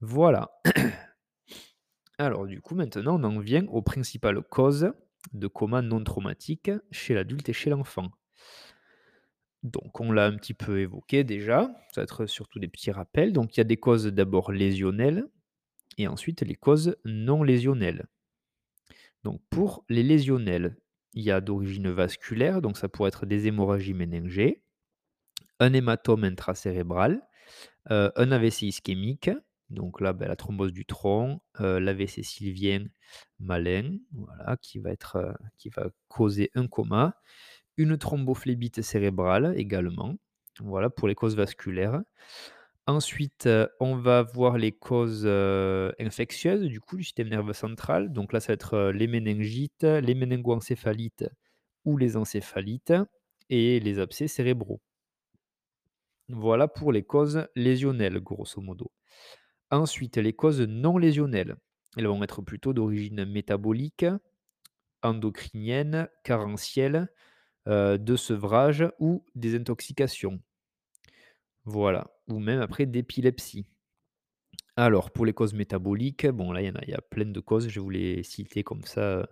Voilà. 0.00 0.50
Alors 2.18 2.46
du 2.46 2.60
coup, 2.60 2.74
maintenant, 2.74 3.18
on 3.18 3.24
en 3.24 3.38
vient 3.38 3.64
aux 3.68 3.80
principales 3.80 4.42
causes 4.42 4.92
de 5.32 5.46
coma 5.46 5.80
non 5.80 6.04
traumatique 6.04 6.70
chez 6.90 7.14
l'adulte 7.14 7.48
et 7.48 7.54
chez 7.54 7.70
l'enfant. 7.70 8.10
Donc 9.62 10.00
on 10.00 10.12
l'a 10.12 10.26
un 10.26 10.36
petit 10.36 10.54
peu 10.54 10.80
évoqué 10.80 11.24
déjà, 11.24 11.70
ça 11.92 12.00
va 12.00 12.04
être 12.04 12.26
surtout 12.26 12.58
des 12.58 12.68
petits 12.68 12.90
rappels. 12.90 13.32
Donc 13.32 13.56
il 13.56 13.60
y 13.60 13.62
a 13.62 13.64
des 13.64 13.76
causes 13.76 14.06
d'abord 14.06 14.52
lésionnelles 14.52 15.26
et 15.98 16.08
ensuite 16.08 16.42
les 16.42 16.56
causes 16.56 16.96
non 17.04 17.42
lésionnelles. 17.42 18.06
Donc 19.24 19.40
pour 19.50 19.84
les 19.88 20.02
lésionnelles, 20.02 20.76
il 21.14 21.22
y 21.22 21.30
a 21.30 21.40
d'origine 21.40 21.90
vasculaire, 21.90 22.62
donc 22.62 22.76
ça 22.76 22.88
pourrait 22.88 23.08
être 23.08 23.26
des 23.26 23.46
hémorragies 23.46 23.94
méningées, 23.94 24.62
un 25.60 25.72
hématome 25.72 26.24
intracérébral, 26.24 27.22
heu, 27.90 28.12
un 28.16 28.32
AVC 28.32 28.64
ischémique, 28.64 29.30
donc 29.70 30.00
là, 30.00 30.12
bah, 30.12 30.28
la 30.28 30.36
thrombose 30.36 30.72
du 30.72 30.86
tronc, 30.86 31.40
heu, 31.60 31.78
l'AVC 31.80 32.22
sylvien 32.24 32.86
malin, 33.40 33.98
voilà, 34.12 34.56
qui 34.58 34.78
va 34.80 34.92
être, 34.92 35.16
heu, 35.18 35.34
qui 35.58 35.70
va 35.70 35.88
causer 36.08 36.50
un 36.54 36.68
coma, 36.68 37.16
une 37.76 37.98
thrombophlébite 37.98 38.82
cérébrale 38.82 39.54
également, 39.56 40.14
voilà 40.60 40.90
pour 40.90 41.08
les 41.08 41.14
causes 41.14 41.36
vasculaires. 41.36 42.02
Ensuite, 42.86 43.46
heu, 43.46 43.68
on 43.80 43.96
va 43.96 44.22
voir 44.22 44.58
les 44.58 44.72
causes, 44.72 45.24
heu, 45.26 45.92
infectieuses 46.00 46.62
du 46.64 46.80
coup 46.80 46.96
du 46.96 47.04
système 47.04 47.28
nerveux 47.28 47.52
central. 47.54 48.12
Donc 48.12 48.32
là, 48.32 48.40
ça 48.40 48.48
va 48.48 48.54
être, 48.54 48.74
heu, 48.76 48.90
les 48.92 49.08
méningites, 49.08 49.84
les 49.84 50.14
méningoencéphalites 50.14 51.26
ou 51.84 51.96
les 51.98 52.16
encéphalites 52.16 52.94
et 53.50 53.80
les 53.80 53.98
abcès 54.00 54.28
cérébraux. 54.28 54.80
Voilà 56.28 56.68
pour 56.68 56.92
les 56.92 57.02
causes 57.02 57.46
lésionnelles, 57.56 58.20
grosso 58.20 58.60
modo. 58.60 58.90
Ensuite, 59.70 60.16
les 60.18 60.32
causes 60.34 60.62
non 60.62 60.98
lésionnelles, 60.98 61.56
elles 61.96 62.06
vont 62.08 62.22
être 62.22 62.42
plutôt 62.42 62.72
d'origine 62.74 63.24
métabolique, 63.26 64.06
endocrinienne, 65.02 66.08
carentielle, 66.24 67.08
heu, 67.68 67.98
de 67.98 68.16
sevrage 68.16 68.88
ou 69.00 69.24
des 69.34 69.56
intoxications. 69.56 70.40
Voilà, 71.66 72.06
ou 72.28 72.38
même 72.38 72.62
après 72.62 72.86
d'épilepsie. 72.86 73.66
Alors 74.76 75.10
pour 75.10 75.24
les 75.26 75.32
causes 75.32 75.54
métaboliques, 75.54 76.26
bon 76.26 76.52
là, 76.52 76.60
il 76.62 76.66
y 76.66 76.70
en 76.70 76.74
a 76.98 77.00
plein 77.10 77.24
de 77.26 77.40
causes, 77.40 77.68
je 77.68 77.80
vous 77.80 77.90
les 77.90 78.22
citer 78.22 78.62
comme 78.62 78.82
ça, 78.84 79.20
heu, 79.20 79.26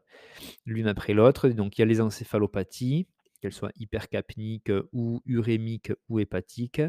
l'une 0.67 0.87
après 0.89 1.15
l'autre. 1.15 1.49
Donc 1.51 1.79
il 1.79 1.83
y 1.83 1.85
a 1.85 1.87
les 1.87 2.01
encéphalopathies, 2.01 3.09
qu'elles 3.41 3.53
soient 3.53 3.73
hypercapniques, 3.77 4.71
heu, 4.71 4.89
ou 4.93 5.21
urémiques 5.27 5.93
ou 6.09 6.21
hépatiques. 6.21 6.83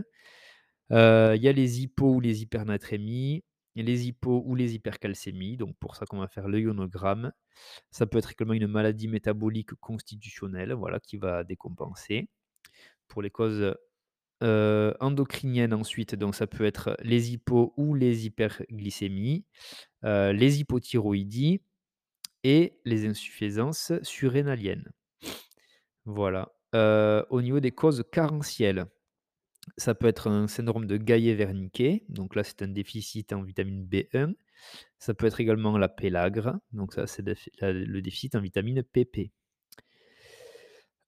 Il 0.91 1.39
y 1.41 1.47
a 1.47 1.51
les 1.53 1.81
hypos 1.81 2.15
ou 2.15 2.19
les 2.21 2.41
hypernatrémies, 2.43 3.43
les 3.83 4.07
hypos 4.07 4.43
ou 4.45 4.55
les 4.55 4.75
hypercalcémies, 4.75 5.57
donc 5.57 5.75
pour 5.79 5.95
ça 5.95 6.05
qu'on 6.05 6.19
va 6.19 6.27
faire 6.27 6.47
l'ionogramme. 6.47 7.31
Ça 7.91 8.05
peut 8.07 8.17
être 8.19 8.31
également 8.33 8.53
une 8.53 8.67
maladie 8.67 9.07
métabolique 9.09 9.73
constitutionnelle, 9.75 10.73
voilà, 10.73 10.99
qui 10.99 11.17
va 11.17 11.43
décompenser. 11.43 12.29
Pour 13.07 13.21
les 13.21 13.29
causes, 13.31 13.75
heu, 14.43 14.95
endocriniennes 15.01 15.73
ensuite, 15.73 16.15
donc 16.15 16.35
ça 16.35 16.47
peut 16.47 16.65
être 16.65 16.97
les 17.03 17.33
hypos 17.33 17.73
ou 17.77 17.95
les 17.95 18.25
hyperglycémies, 18.27 19.45
heu, 20.05 20.31
les 20.33 20.61
hypothyroïdies 20.61 21.61
et 22.43 22.79
les 22.85 23.07
insuffisances 23.07 23.93
surrénaliennes. 24.03 24.91
Voilà. 26.05 26.51
Heu, 26.73 27.25
au 27.29 27.41
niveau 27.41 27.59
des 27.59 27.71
causes 27.71 28.03
carentielles 28.11 28.85
Ça 29.77 29.95
peut 29.95 30.07
être 30.07 30.29
un 30.29 30.47
syndrome 30.47 30.85
de 30.85 30.97
Guillet-Wernicke, 30.97 32.03
donc 32.09 32.35
là, 32.35 32.43
c'est 32.43 32.61
un 32.61 32.67
déficit 32.67 33.33
en 33.33 33.41
vitamine 33.43 33.83
B1. 33.85 34.33
Ça 34.99 35.13
peut 35.13 35.27
être 35.27 35.41
également 35.41 35.77
la 35.77 35.89
pélagre, 35.89 36.59
donc 36.71 36.93
ça, 36.93 37.07
c'est 37.07 37.23
le 37.61 38.01
déficit 38.01 38.35
en 38.35 38.41
vitamine 38.41 38.83
PP. 38.83 39.31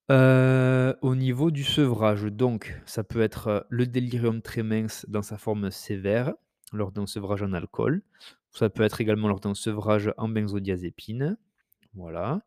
Heu, 0.09 0.95
au 1.01 1.15
niveau 1.15 1.51
du 1.51 1.63
sevrage, 1.63 2.23
donc 2.23 2.79
ça 2.85 3.03
peut 3.03 3.21
être, 3.21 3.47
heu, 3.49 3.63
le 3.69 3.85
délirium 3.85 4.41
tremens 4.41 5.05
dans 5.09 5.21
sa 5.21 5.37
forme 5.37 5.69
sévère, 5.69 6.33
lors 6.73 6.91
d'un 6.93 7.05
sevrage 7.07 7.43
en 7.43 7.51
alcool. 7.53 8.03
Ça 8.51 8.69
peut 8.69 8.83
être 8.83 9.01
également 9.01 9.27
lors 9.27 9.41
d'un 9.41 9.53
sevrage 9.53 10.13
en 10.17 10.29
benzodiazépines, 10.29 11.37
voilà. 11.93 12.41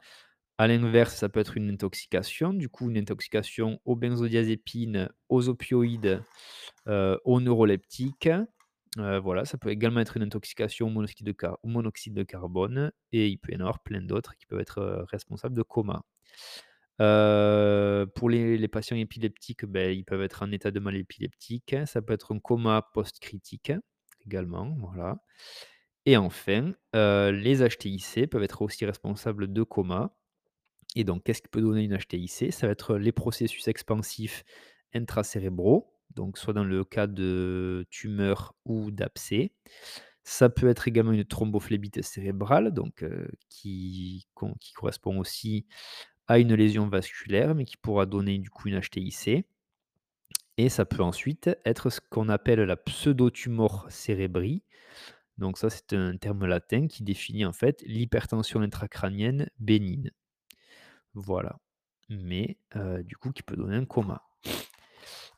À 0.60 0.66
l'inverse, 0.68 1.14
ça 1.16 1.30
peut 1.30 1.40
être 1.40 1.56
une 1.56 1.70
intoxication, 1.70 2.52
du 2.52 2.68
coup, 2.68 2.90
une 2.90 2.98
intoxication 2.98 3.80
aux 3.86 3.96
benzodiazépines, 3.96 5.08
aux 5.30 5.48
opioïdes, 5.48 6.22
heu, 6.88 7.18
aux 7.24 7.40
neuroleptiques. 7.40 8.28
Heu, 8.98 9.18
voilà, 9.20 9.46
ça 9.46 9.56
peut 9.58 9.70
également 9.70 10.00
être 10.00 10.18
une 10.18 10.24
intoxication 10.24 10.88
au 10.88 11.68
monoxyde 11.68 12.14
de 12.14 12.22
carbone 12.24 12.92
et 13.12 13.28
il 13.28 13.38
peut 13.38 13.52
y 13.52 13.56
en 13.56 13.60
avoir 13.60 13.82
plein 13.82 14.02
d'autres 14.02 14.36
qui 14.36 14.46
peuvent 14.46 14.60
être, 14.60 14.80
heu, 14.80 15.04
responsables 15.10 15.54
de 15.56 15.62
coma. 15.62 16.02
Pour 18.14 18.28
les 18.30 18.68
patients 18.68 18.96
épileptiques, 18.96 19.64
beh, 19.64 19.96
ils 19.96 20.04
peuvent 20.04 20.22
être 20.22 20.42
en 20.42 20.52
état 20.52 20.70
de 20.70 20.80
mal 20.80 20.96
épileptique. 20.96 21.74
Ça 21.86 22.02
peut 22.02 22.12
être 22.12 22.34
un 22.34 22.38
coma 22.40 22.82
post-critique 22.92 23.72
également, 24.26 24.76
voilà 24.78 25.16
et 26.06 26.16
enfin, 26.16 26.72
les 26.94 27.58
HTIC 27.62 28.26
peuvent 28.30 28.42
être 28.42 28.62
aussi 28.62 28.86
responsables 28.86 29.52
de 29.52 29.62
coma 29.62 30.16
et 30.96 31.04
donc 31.04 31.24
qu'est-ce 31.24 31.42
qui 31.42 31.48
peut 31.48 31.60
donner 31.60 31.84
une 31.84 31.96
HTIC? 31.96 32.50
Ça 32.52 32.66
va 32.66 32.72
être 32.72 32.96
les 32.96 33.12
processus 33.12 33.68
expansifs 33.68 34.44
intracérébraux, 34.94 35.94
donc 36.14 36.38
soit 36.38 36.52
dans 36.54 36.64
le 36.64 36.84
cas 36.84 37.06
de 37.06 37.86
tumeurs 37.90 38.54
ou 38.64 38.90
d'abcès. 38.90 39.52
Ça 40.24 40.50
peut 40.50 40.68
être 40.68 40.88
également 40.88 41.12
une 41.12 41.24
thrombophlébite 41.24 42.02
cérébrale, 42.02 42.72
donc 42.72 43.02
heu, 43.02 43.28
qui 43.48 44.26
correspond 44.74 45.18
aussi 45.18 45.66
à 46.28 46.38
une 46.38 46.54
lésion 46.54 46.88
vasculaire, 46.88 47.54
mais 47.54 47.64
qui 47.64 47.76
pourra 47.76 48.06
donner 48.06 48.38
du 48.38 48.50
coup 48.50 48.68
une 48.68 48.80
HTIC 48.80 49.44
et 50.56 50.68
ça 50.68 50.84
peut 50.84 51.02
ensuite 51.02 51.50
être 51.64 51.90
ce 51.90 52.00
qu'on 52.00 52.28
appelle 52.28 52.60
la 52.60 52.76
pseudotumore 52.76 53.86
cerebri. 53.90 54.62
Donc 55.38 55.58
ça, 55.58 55.70
c'est 55.70 55.94
un 55.94 56.16
terme 56.16 56.46
latin 56.46 56.86
qui 56.88 57.02
définit 57.04 57.46
en 57.46 57.52
fait 57.52 57.82
l'hypertension 57.86 58.60
intracrânienne 58.60 59.50
bénigne. 59.58 60.10
Voilà, 61.14 61.58
mais 62.08 62.56
du 63.04 63.16
coup 63.16 63.32
qui 63.32 63.42
peut 63.42 63.56
donner 63.56 63.76
un 63.76 63.84
coma. 63.84 64.22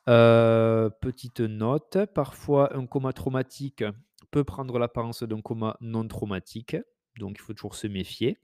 Petite 0.05 1.39
note, 1.39 1.97
parfois 2.13 2.75
un 2.77 2.85
coma 2.85 3.13
traumatique 3.13 3.83
peut 4.31 4.43
prendre 4.43 4.77
l'apparence 4.79 5.23
d'un 5.23 5.41
coma 5.41 5.77
non 5.81 6.07
traumatique, 6.07 6.77
donc 7.17 7.37
il 7.37 7.41
faut 7.41 7.53
toujours 7.53 7.75
se 7.75 7.87
méfier. 7.87 8.37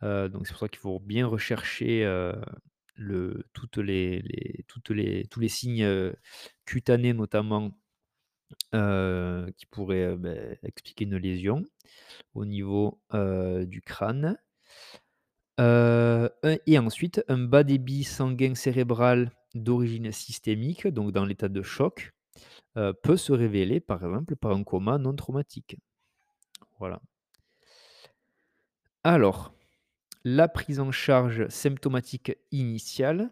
Donc 0.00 0.46
c'est 0.46 0.52
pour 0.52 0.60
ça 0.60 0.68
qu'il 0.68 0.78
faut 0.78 1.00
bien 1.00 1.26
rechercher, 1.26 2.04
tous 2.96 3.82
les 3.82 5.48
signes, 5.48 6.12
cutanés 6.64 7.12
notamment, 7.12 7.70
qui 8.72 9.66
pourraient, 9.66 10.16
beh, 10.16 10.58
expliquer 10.62 11.04
une 11.04 11.16
lésion 11.16 11.64
au 12.34 12.44
niveau, 12.44 13.00
du 13.12 13.82
crâne. 13.82 14.38
Un 15.62 16.28
et 16.66 16.78
ensuite 16.78 17.24
un 17.28 17.38
bas 17.38 17.62
débit 17.62 18.02
sanguin 18.04 18.54
cérébral 18.56 19.30
d'origine 19.54 20.10
systémique, 20.10 20.88
donc 20.88 21.12
dans 21.12 21.24
l'état 21.24 21.48
de 21.48 21.62
choc, 21.62 22.12
heu, 22.76 22.92
peut 22.94 23.16
se 23.16 23.32
révéler 23.32 23.80
par 23.80 23.98
exemple 24.04 24.36
par 24.36 24.52
un 24.52 24.64
coma 24.64 24.98
non 24.98 25.14
traumatique. 25.14 25.76
Voilà. 26.78 27.00
Alors, 29.04 29.52
la 30.24 30.48
prise 30.48 30.80
en 30.80 30.92
charge 30.92 31.48
symptomatique 31.48 32.36
initiale 32.52 33.30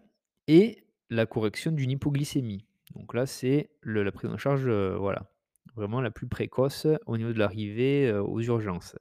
et 0.49 0.85
la 1.11 1.27
correction 1.27 1.73
d'une 1.73 1.91
hypoglycémie. 1.93 2.67
Donc 2.95 3.15
là, 3.15 3.27
c'est 3.27 3.71
la 3.85 4.13
prise 4.13 4.31
en 4.31 4.39
charge, 4.39 4.67
heu, 4.69 4.97
voilà, 4.97 5.31
vraiment 5.77 6.01
la 6.01 6.11
plus 6.11 6.29
précoce 6.29 6.87
au 7.07 7.17
niveau 7.19 7.33
de 7.33 7.39
l'arrivée, 7.39 8.13
aux 8.13 8.41
urgences. 8.41 8.97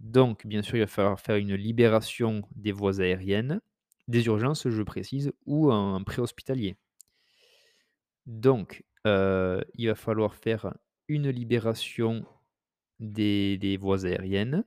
Donc 0.00 0.46
bien 0.46 0.62
sûr, 0.62 0.76
il 0.76 0.80
va 0.80 0.86
falloir 0.86 1.18
faire 1.20 1.36
une 1.36 1.54
libération 1.54 2.42
des 2.54 2.72
voies 2.72 3.00
aériennes, 3.00 3.60
des 4.08 4.26
urgences, 4.26 4.68
je 4.68 4.82
précise, 4.82 5.32
ou 5.46 5.72
en 5.72 6.02
préhospitalier. 6.04 6.76
Donc, 8.26 8.84
heu, 9.06 9.64
il 9.74 9.88
va 9.88 9.94
falloir 9.94 10.34
faire 10.34 10.74
une 11.08 11.28
libération 11.30 12.24
des 13.00 13.78
voies 13.80 14.06
aériennes. 14.06 14.64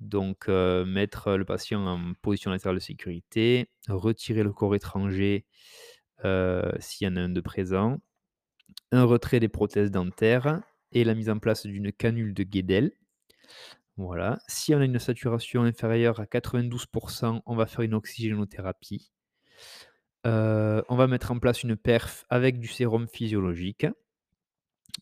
Donc, 0.00 0.48
heu, 0.48 0.84
mettre 0.84 1.36
le 1.36 1.44
patient 1.44 1.86
en 1.86 2.14
position 2.22 2.50
latérale 2.52 2.76
de 2.76 2.80
sécurité, 2.80 3.70
retirer 3.88 4.42
le 4.44 4.52
corps 4.52 4.74
étranger, 4.76 5.46
heu, 6.24 6.72
s'il 6.80 7.06
y 7.08 7.10
en 7.10 7.16
a 7.16 7.22
un 7.22 7.30
de 7.30 7.40
présent, 7.40 7.98
un 8.92 9.04
retrait 9.04 9.40
des 9.40 9.48
prothèses 9.48 9.90
dentaires 9.92 10.62
et 10.92 11.04
la 11.04 11.14
mise 11.14 11.30
en 11.30 11.38
place 11.38 11.66
d'une 11.66 11.92
canule 11.92 12.34
de 12.34 12.44
Guedel. 12.44 12.92
Voilà. 13.98 14.38
Si 14.46 14.74
on 14.74 14.80
a 14.80 14.84
une 14.84 14.98
saturation 14.98 15.64
inférieure 15.64 16.20
à 16.20 16.24
92% 16.24 17.42
on 17.44 17.56
va 17.56 17.66
faire 17.66 17.80
une 17.80 17.94
oxygénothérapie. 17.94 19.10
Heu, 20.26 20.82
on 20.88 20.96
va 20.96 21.06
mettre 21.08 21.32
en 21.32 21.38
place 21.38 21.62
une 21.64 21.76
perf 21.76 22.24
avec 22.30 22.60
du 22.60 22.68
sérum 22.68 23.08
physiologique. 23.08 23.86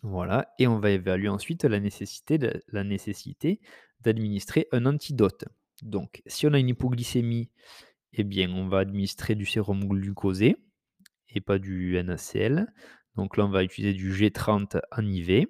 Voilà 0.03 0.49
et 0.59 0.67
on 0.67 0.79
va 0.79 0.91
évaluer 0.91 1.29
ensuite 1.29 1.65
la 1.65 1.79
nécessité 1.79 2.39
de 2.39 2.63
la 2.69 2.85
nécessité 2.85 3.61
d'administrer 4.01 4.67
un 4.73 4.87
antidote. 4.87 5.45
Donc 5.83 6.23
si 6.27 6.47
on 6.47 6.55
a 6.55 6.59
une 6.59 6.71
hypoglycémie, 6.71 7.51
eh 8.15 8.25
bien, 8.25 8.51
on 8.51 8.69
va 8.69 8.79
administrer 8.79 9.35
du 9.35 9.45
sérum 9.45 9.85
glucosé 9.87 10.57
et 11.29 11.43
pas 11.43 11.59
du 11.59 12.03
NaCl. 12.03 12.67
Donc 13.15 13.37
là, 13.37 13.45
on 13.45 13.51
va 13.51 13.63
utiliser 13.63 13.93
du 13.93 14.13
G30 14.13 14.81
en 14.91 15.07
IV. 15.07 15.47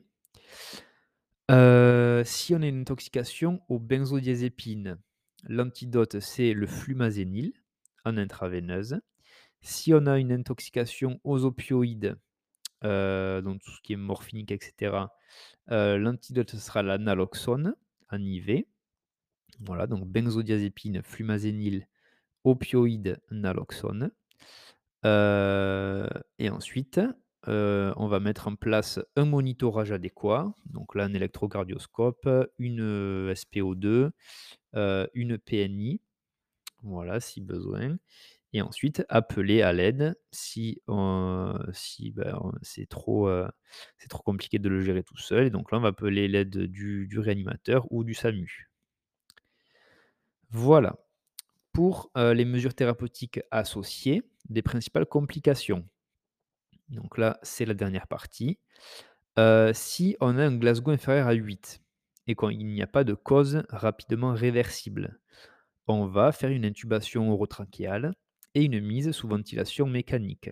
Heu, 1.51 2.23
si 2.25 2.55
on 2.55 2.63
a 2.63 2.67
une 2.67 2.81
intoxication 2.81 3.61
aux 3.69 3.79
benzodiazépines, 3.79 4.99
l'antidote, 5.45 6.19
c'est 6.21 6.53
le 6.53 6.67
flumazenil 6.67 7.53
en 8.05 8.17
intraveineuse. 8.17 9.01
Si 9.63 9.95
on 9.95 10.07
a 10.07 10.19
une 10.19 10.33
intoxication 10.33 11.21
aux 11.25 11.45
opioïdes, 11.45 12.19
heu, 12.85 13.43
donc 13.43 13.63
tout 13.63 13.73
ce 13.73 13.83
qui 13.83 13.95
est 13.95 13.97
morphinique 13.97 14.53
et 14.53 14.59
cetera, 14.63 15.15
heu, 15.73 15.99
l'antidote, 15.99 16.53
ce 16.53 16.59
sera 16.59 16.83
la 16.83 16.99
naloxone 16.99 17.77
en 18.11 18.21
IV. 18.23 18.67
Voilà, 19.61 19.87
donc 19.89 20.07
benzodiazépine, 20.07 21.03
flumazenil, 21.03 21.89
opioïdes, 22.45 23.21
naloxone. 23.31 24.11
Et 25.05 26.51
ensuite, 26.51 27.01
heu, 27.49 27.93
on 27.97 28.09
va 28.09 28.21
mettre 28.21 28.49
en 28.49 28.57
place 28.57 29.01
un 29.17 29.25
monitorage 29.25 29.93
adéquat. 29.93 30.55
Donc 30.67 30.95
là, 30.95 31.05
un 31.05 31.15
électrocardioscope, 31.15 32.29
une, 32.59 32.81
heu, 32.81 33.33
SpO2, 33.35 34.11
heu, 34.77 35.09
une 35.15 35.39
PNI, 35.39 36.01
voilà, 36.83 37.21
si 37.21 37.41
besoin 37.41 37.97
et 38.53 38.63
ensuite 38.63 39.05
appeler 39.09 39.63
à 39.63 39.73
l'aide 39.73 40.19
si, 40.33 40.83
ben, 40.87 42.53
c'est 42.63 42.89
trop, 42.89 43.29
compliqué 44.25 44.59
de 44.59 44.69
le 44.69 44.81
gérer 44.83 45.03
tout 45.03 45.19
seul 45.19 45.47
et 45.47 45.51
donc 45.51 45.73
là, 45.73 45.79
on 45.79 45.83
va 45.83 45.89
appeler 45.89 46.29
l'aide 46.29 46.57
du 46.57 47.07
du 47.07 47.19
réanimateur 47.19 47.87
ou 47.93 48.05
du 48.05 48.15
SAMU. 48.15 48.71
Voilà 50.51 50.97
pour, 51.73 52.11
les 52.17 52.47
mesures 52.47 52.75
thérapeutiques 52.75 53.41
associées, 53.51 54.23
des 54.49 54.63
principales 54.63 55.07
complications. 55.07 55.87
Donc 56.89 57.19
là, 57.19 57.39
c'est 57.43 57.65
la 57.65 57.75
dernière 57.75 58.07
partie. 58.07 58.59
Si 59.73 60.17
on 60.21 60.39
a 60.39 60.45
un 60.47 60.57
Glasgow 60.57 60.93
inférieur 60.93 61.29
à 61.29 61.33
8 61.33 61.83
et 62.27 62.35
qu'il 62.35 62.67
n'y 62.67 62.83
a 62.83 62.87
pas 62.87 63.05
de 63.05 63.15
cause 63.15 63.63
rapidement 63.69 64.33
réversible, 64.33 65.21
on 65.89 66.07
va 66.07 66.33
faire 66.33 66.51
une 66.51 66.65
intubation 66.65 67.31
orotrachéale 67.31 68.15
et 68.55 68.65
une 68.65 68.81
mise 68.81 69.11
sous 69.13 69.29
ventilation 69.29 69.87
mécanique. 69.87 70.51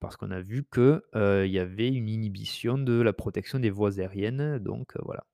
Parce 0.00 0.16
qu'on 0.16 0.30
a 0.30 0.40
vu 0.40 0.64
que, 0.64 1.04
heu, 1.14 1.46
il 1.46 1.52
y 1.52 1.58
avait 1.58 1.88
une 1.88 2.08
inhibition 2.08 2.78
de 2.78 3.00
la 3.00 3.12
protection 3.12 3.58
des 3.58 3.70
voies 3.70 3.98
aériennes, 3.98 4.58
donc 4.58 4.92
voilà. 5.02 5.26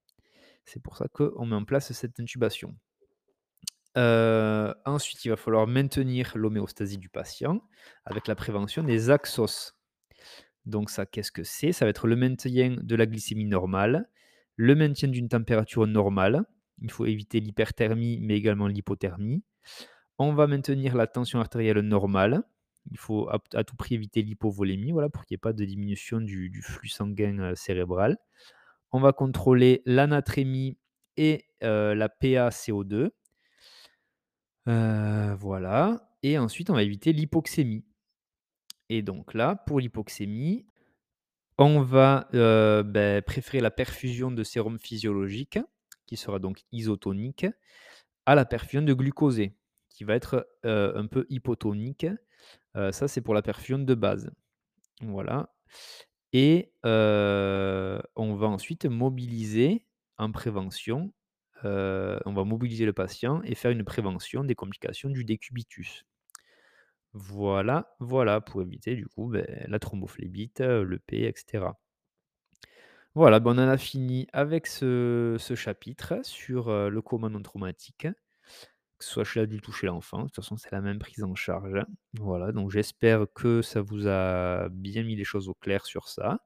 C'est 0.65 0.83
pour 0.83 0.97
ça 0.97 1.09
qu'on 1.09 1.45
met 1.47 1.57
en 1.57 1.65
place 1.65 1.93
cette 1.93 2.21
intubation. 2.21 2.75
Heu, 3.97 4.75
ensuite, 4.85 5.25
il 5.25 5.31
va 5.31 5.37
falloir 5.37 5.67
maintenir 5.67 6.33
l'homéostasie 6.37 6.99
du 6.99 7.09
patient 7.09 7.61
avec 8.05 8.27
la 8.29 8.35
prévention 8.35 8.83
des 8.83 9.11
axos. 9.11 9.75
Donc 10.67 10.91
ça, 10.91 11.07
qu'est-ce 11.07 11.33
que 11.33 11.45
c'est? 11.45 11.73
Ça 11.73 11.85
va 11.87 11.91
être 11.91 12.07
le 12.07 12.17
maintien 12.17 12.77
de 12.81 12.97
la 12.97 13.07
glycémie 13.07 13.47
normale, 13.47 14.09
le 14.57 14.75
maintien 14.75 15.09
d'une 15.09 15.29
température 15.29 15.87
normale. 15.87 16.45
Il 16.83 16.91
faut 16.91 17.07
éviter 17.07 17.41
l'hyperthermie, 17.41 18.21
mais 18.23 18.37
également 18.37 18.67
l'hypothermie. 18.69 19.45
On 20.19 20.35
va 20.35 20.47
maintenir 20.47 20.97
la 20.97 21.07
tension 21.07 21.41
artérielle 21.41 21.81
normale 21.81 22.43
Il 22.91 22.99
faut 22.99 23.29
à 23.55 23.65
tout 23.65 23.77
prix 23.77 23.95
éviter 23.97 24.23
l'hypovolémie, 24.23 24.93
voilà, 24.93 25.09
pour 25.11 25.25
qu'il 25.25 25.35
y 25.35 25.37
ait 25.37 25.39
pas 25.39 25.53
de 25.53 25.65
diminution 25.65 26.21
du 26.21 26.63
flux 26.63 26.89
sanguin, 26.89 27.39
heu, 27.53 27.55
cérébral. 27.57 28.19
On 28.93 29.01
va 29.01 29.13
contrôler 29.13 29.83
l'anatrémie 29.87 30.79
et 31.17 31.45
heu, 31.63 31.95
la 31.95 32.09
PaCO2. 32.09 33.11
Heu, 34.67 35.35
voilà 35.39 36.07
et 36.23 36.39
ensuite 36.39 36.69
on 36.71 36.75
va 36.75 36.83
éviter 36.83 37.13
l'hypoxémie 37.13 37.85
et 38.89 39.03
donc 39.03 39.35
là, 39.35 39.55
pour 39.57 39.81
l'hypoxémie, 39.81 40.67
on 41.59 41.83
va, 41.83 42.29
heu, 42.35 42.83
beh, 42.85 43.23
préférer 43.27 43.61
la 43.61 43.71
perfusion 43.71 44.31
de 44.33 44.43
sérum 44.45 44.79
physiologique, 44.79 45.59
qui 46.07 46.17
sera 46.17 46.39
donc 46.41 46.63
isotonique, 46.73 47.47
à 48.27 48.35
la 48.37 48.45
perfusion 48.47 48.83
de 48.83 48.95
glucosé, 48.95 49.57
qui 49.91 50.05
va 50.05 50.15
être, 50.17 50.49
heu, 50.67 50.93
un 50.97 51.07
peu 51.07 51.27
hypotonique. 51.31 52.07
Ça, 52.93 53.09
c'est 53.09 53.23
pour 53.23 53.35
la 53.35 53.43
perfusion 53.43 53.79
de 53.81 53.95
base. 53.95 54.31
Voilà 55.03 55.53
et 56.35 56.73
on 56.85 58.35
va 58.37 58.49
ensuite 58.49 58.87
mobiliser 58.87 59.87
en 60.19 60.33
prévention, 60.33 61.13
heu, 61.65 62.19
on 62.27 62.33
va 62.35 62.45
mobiliser 62.45 62.87
le 62.87 62.93
patient 62.93 63.43
et 63.45 63.55
faire 63.55 63.71
une 63.73 63.85
prévention 63.85 64.45
des 64.45 64.55
complications 64.55 65.11
du 65.11 65.25
décubitus. 65.25 66.05
Voilà, 67.13 67.95
voilà, 68.01 68.41
pour 68.41 68.63
éviter 68.63 68.97
du 68.97 69.07
coup, 69.07 69.29
beh, 69.29 69.47
la 69.69 69.79
thrombophlébite, 69.79 70.61
heu, 70.61 70.83
le 70.83 70.99
P 70.99 71.19
et 71.23 71.33
cetera. 71.37 71.79
Voilà, 73.15 73.41
ben, 73.41 73.51
on 73.53 73.59
en 73.59 73.69
a 73.69 73.77
fini 73.79 74.27
avec 74.33 74.67
ce 74.67 75.37
chapitre 75.57 76.21
sur, 76.23 76.71
heu, 76.71 76.89
le 76.91 77.03
coma 77.03 77.29
non 77.29 77.43
traumatique, 77.43 78.07
que 78.99 79.05
ce 79.05 79.11
soit 79.11 79.25
chez 79.25 79.41
l'adulte 79.41 79.69
ou 79.69 79.73
chez 79.73 79.87
l'enfant. 79.89 80.21
De 80.21 80.25
toute 80.27 80.37
façon, 80.37 80.57
c'est 80.57 80.73
la 80.73 80.81
même 80.83 80.99
prise 81.01 81.25
en 81.25 81.35
charge. 81.35 81.85
Voilà, 82.15 82.53
donc 82.53 82.71
j'espère 82.71 83.27
que 83.35 83.63
ça 83.63 83.83
vous 83.83 84.09
a 84.09 84.69
bien 84.71 85.05
mis 85.05 85.17
les 85.17 85.25
choses 85.25 85.49
au 85.49 85.55
clair 85.55 85.87
sur 85.87 86.09
ça 86.09 86.41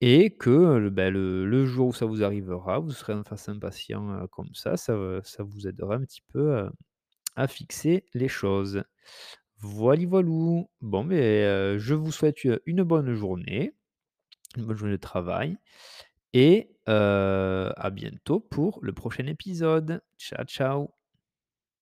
et 0.00 0.36
que, 0.36 0.78
le 0.78 0.90
bah, 0.90 1.10
le 1.10 1.46
le 1.46 1.64
jour 1.66 1.88
où 1.88 1.92
ça 1.94 2.06
vous 2.06 2.22
arrivera, 2.24 2.78
vous 2.80 2.90
serez 2.92 3.14
en 3.14 3.24
face 3.24 3.48
à 3.48 3.52
un 3.52 3.58
patient, 3.58 4.10
heu, 4.24 4.26
comme 4.28 4.50
ça, 4.54 4.76
ça, 4.76 4.94
vous 5.40 5.68
aidera 5.68 5.96
un 5.96 6.02
petit 6.04 6.22
peu, 6.32 6.68
à 7.36 7.48
fixer 7.48 8.06
les 8.14 8.28
choses. 8.28 8.84
Voili 9.60 10.06
voilou. 10.06 10.70
Bon, 10.82 11.08
heu, 11.12 11.78
je 11.78 11.94
vous 11.94 12.12
souhaite, 12.12 12.38
une 12.66 12.82
bonne 12.84 13.14
journée, 13.14 13.74
une 14.58 14.66
bonne 14.66 14.76
journée 14.78 14.94
de 14.94 14.98
travail 15.02 15.58
et 16.34 16.70
à 16.86 17.90
bientôt 17.92 18.40
pour 18.40 18.80
le 18.82 18.92
prochain 18.94 19.26
épisode. 19.28 20.02
Ciao, 20.18 20.44
ciao. 20.46 21.03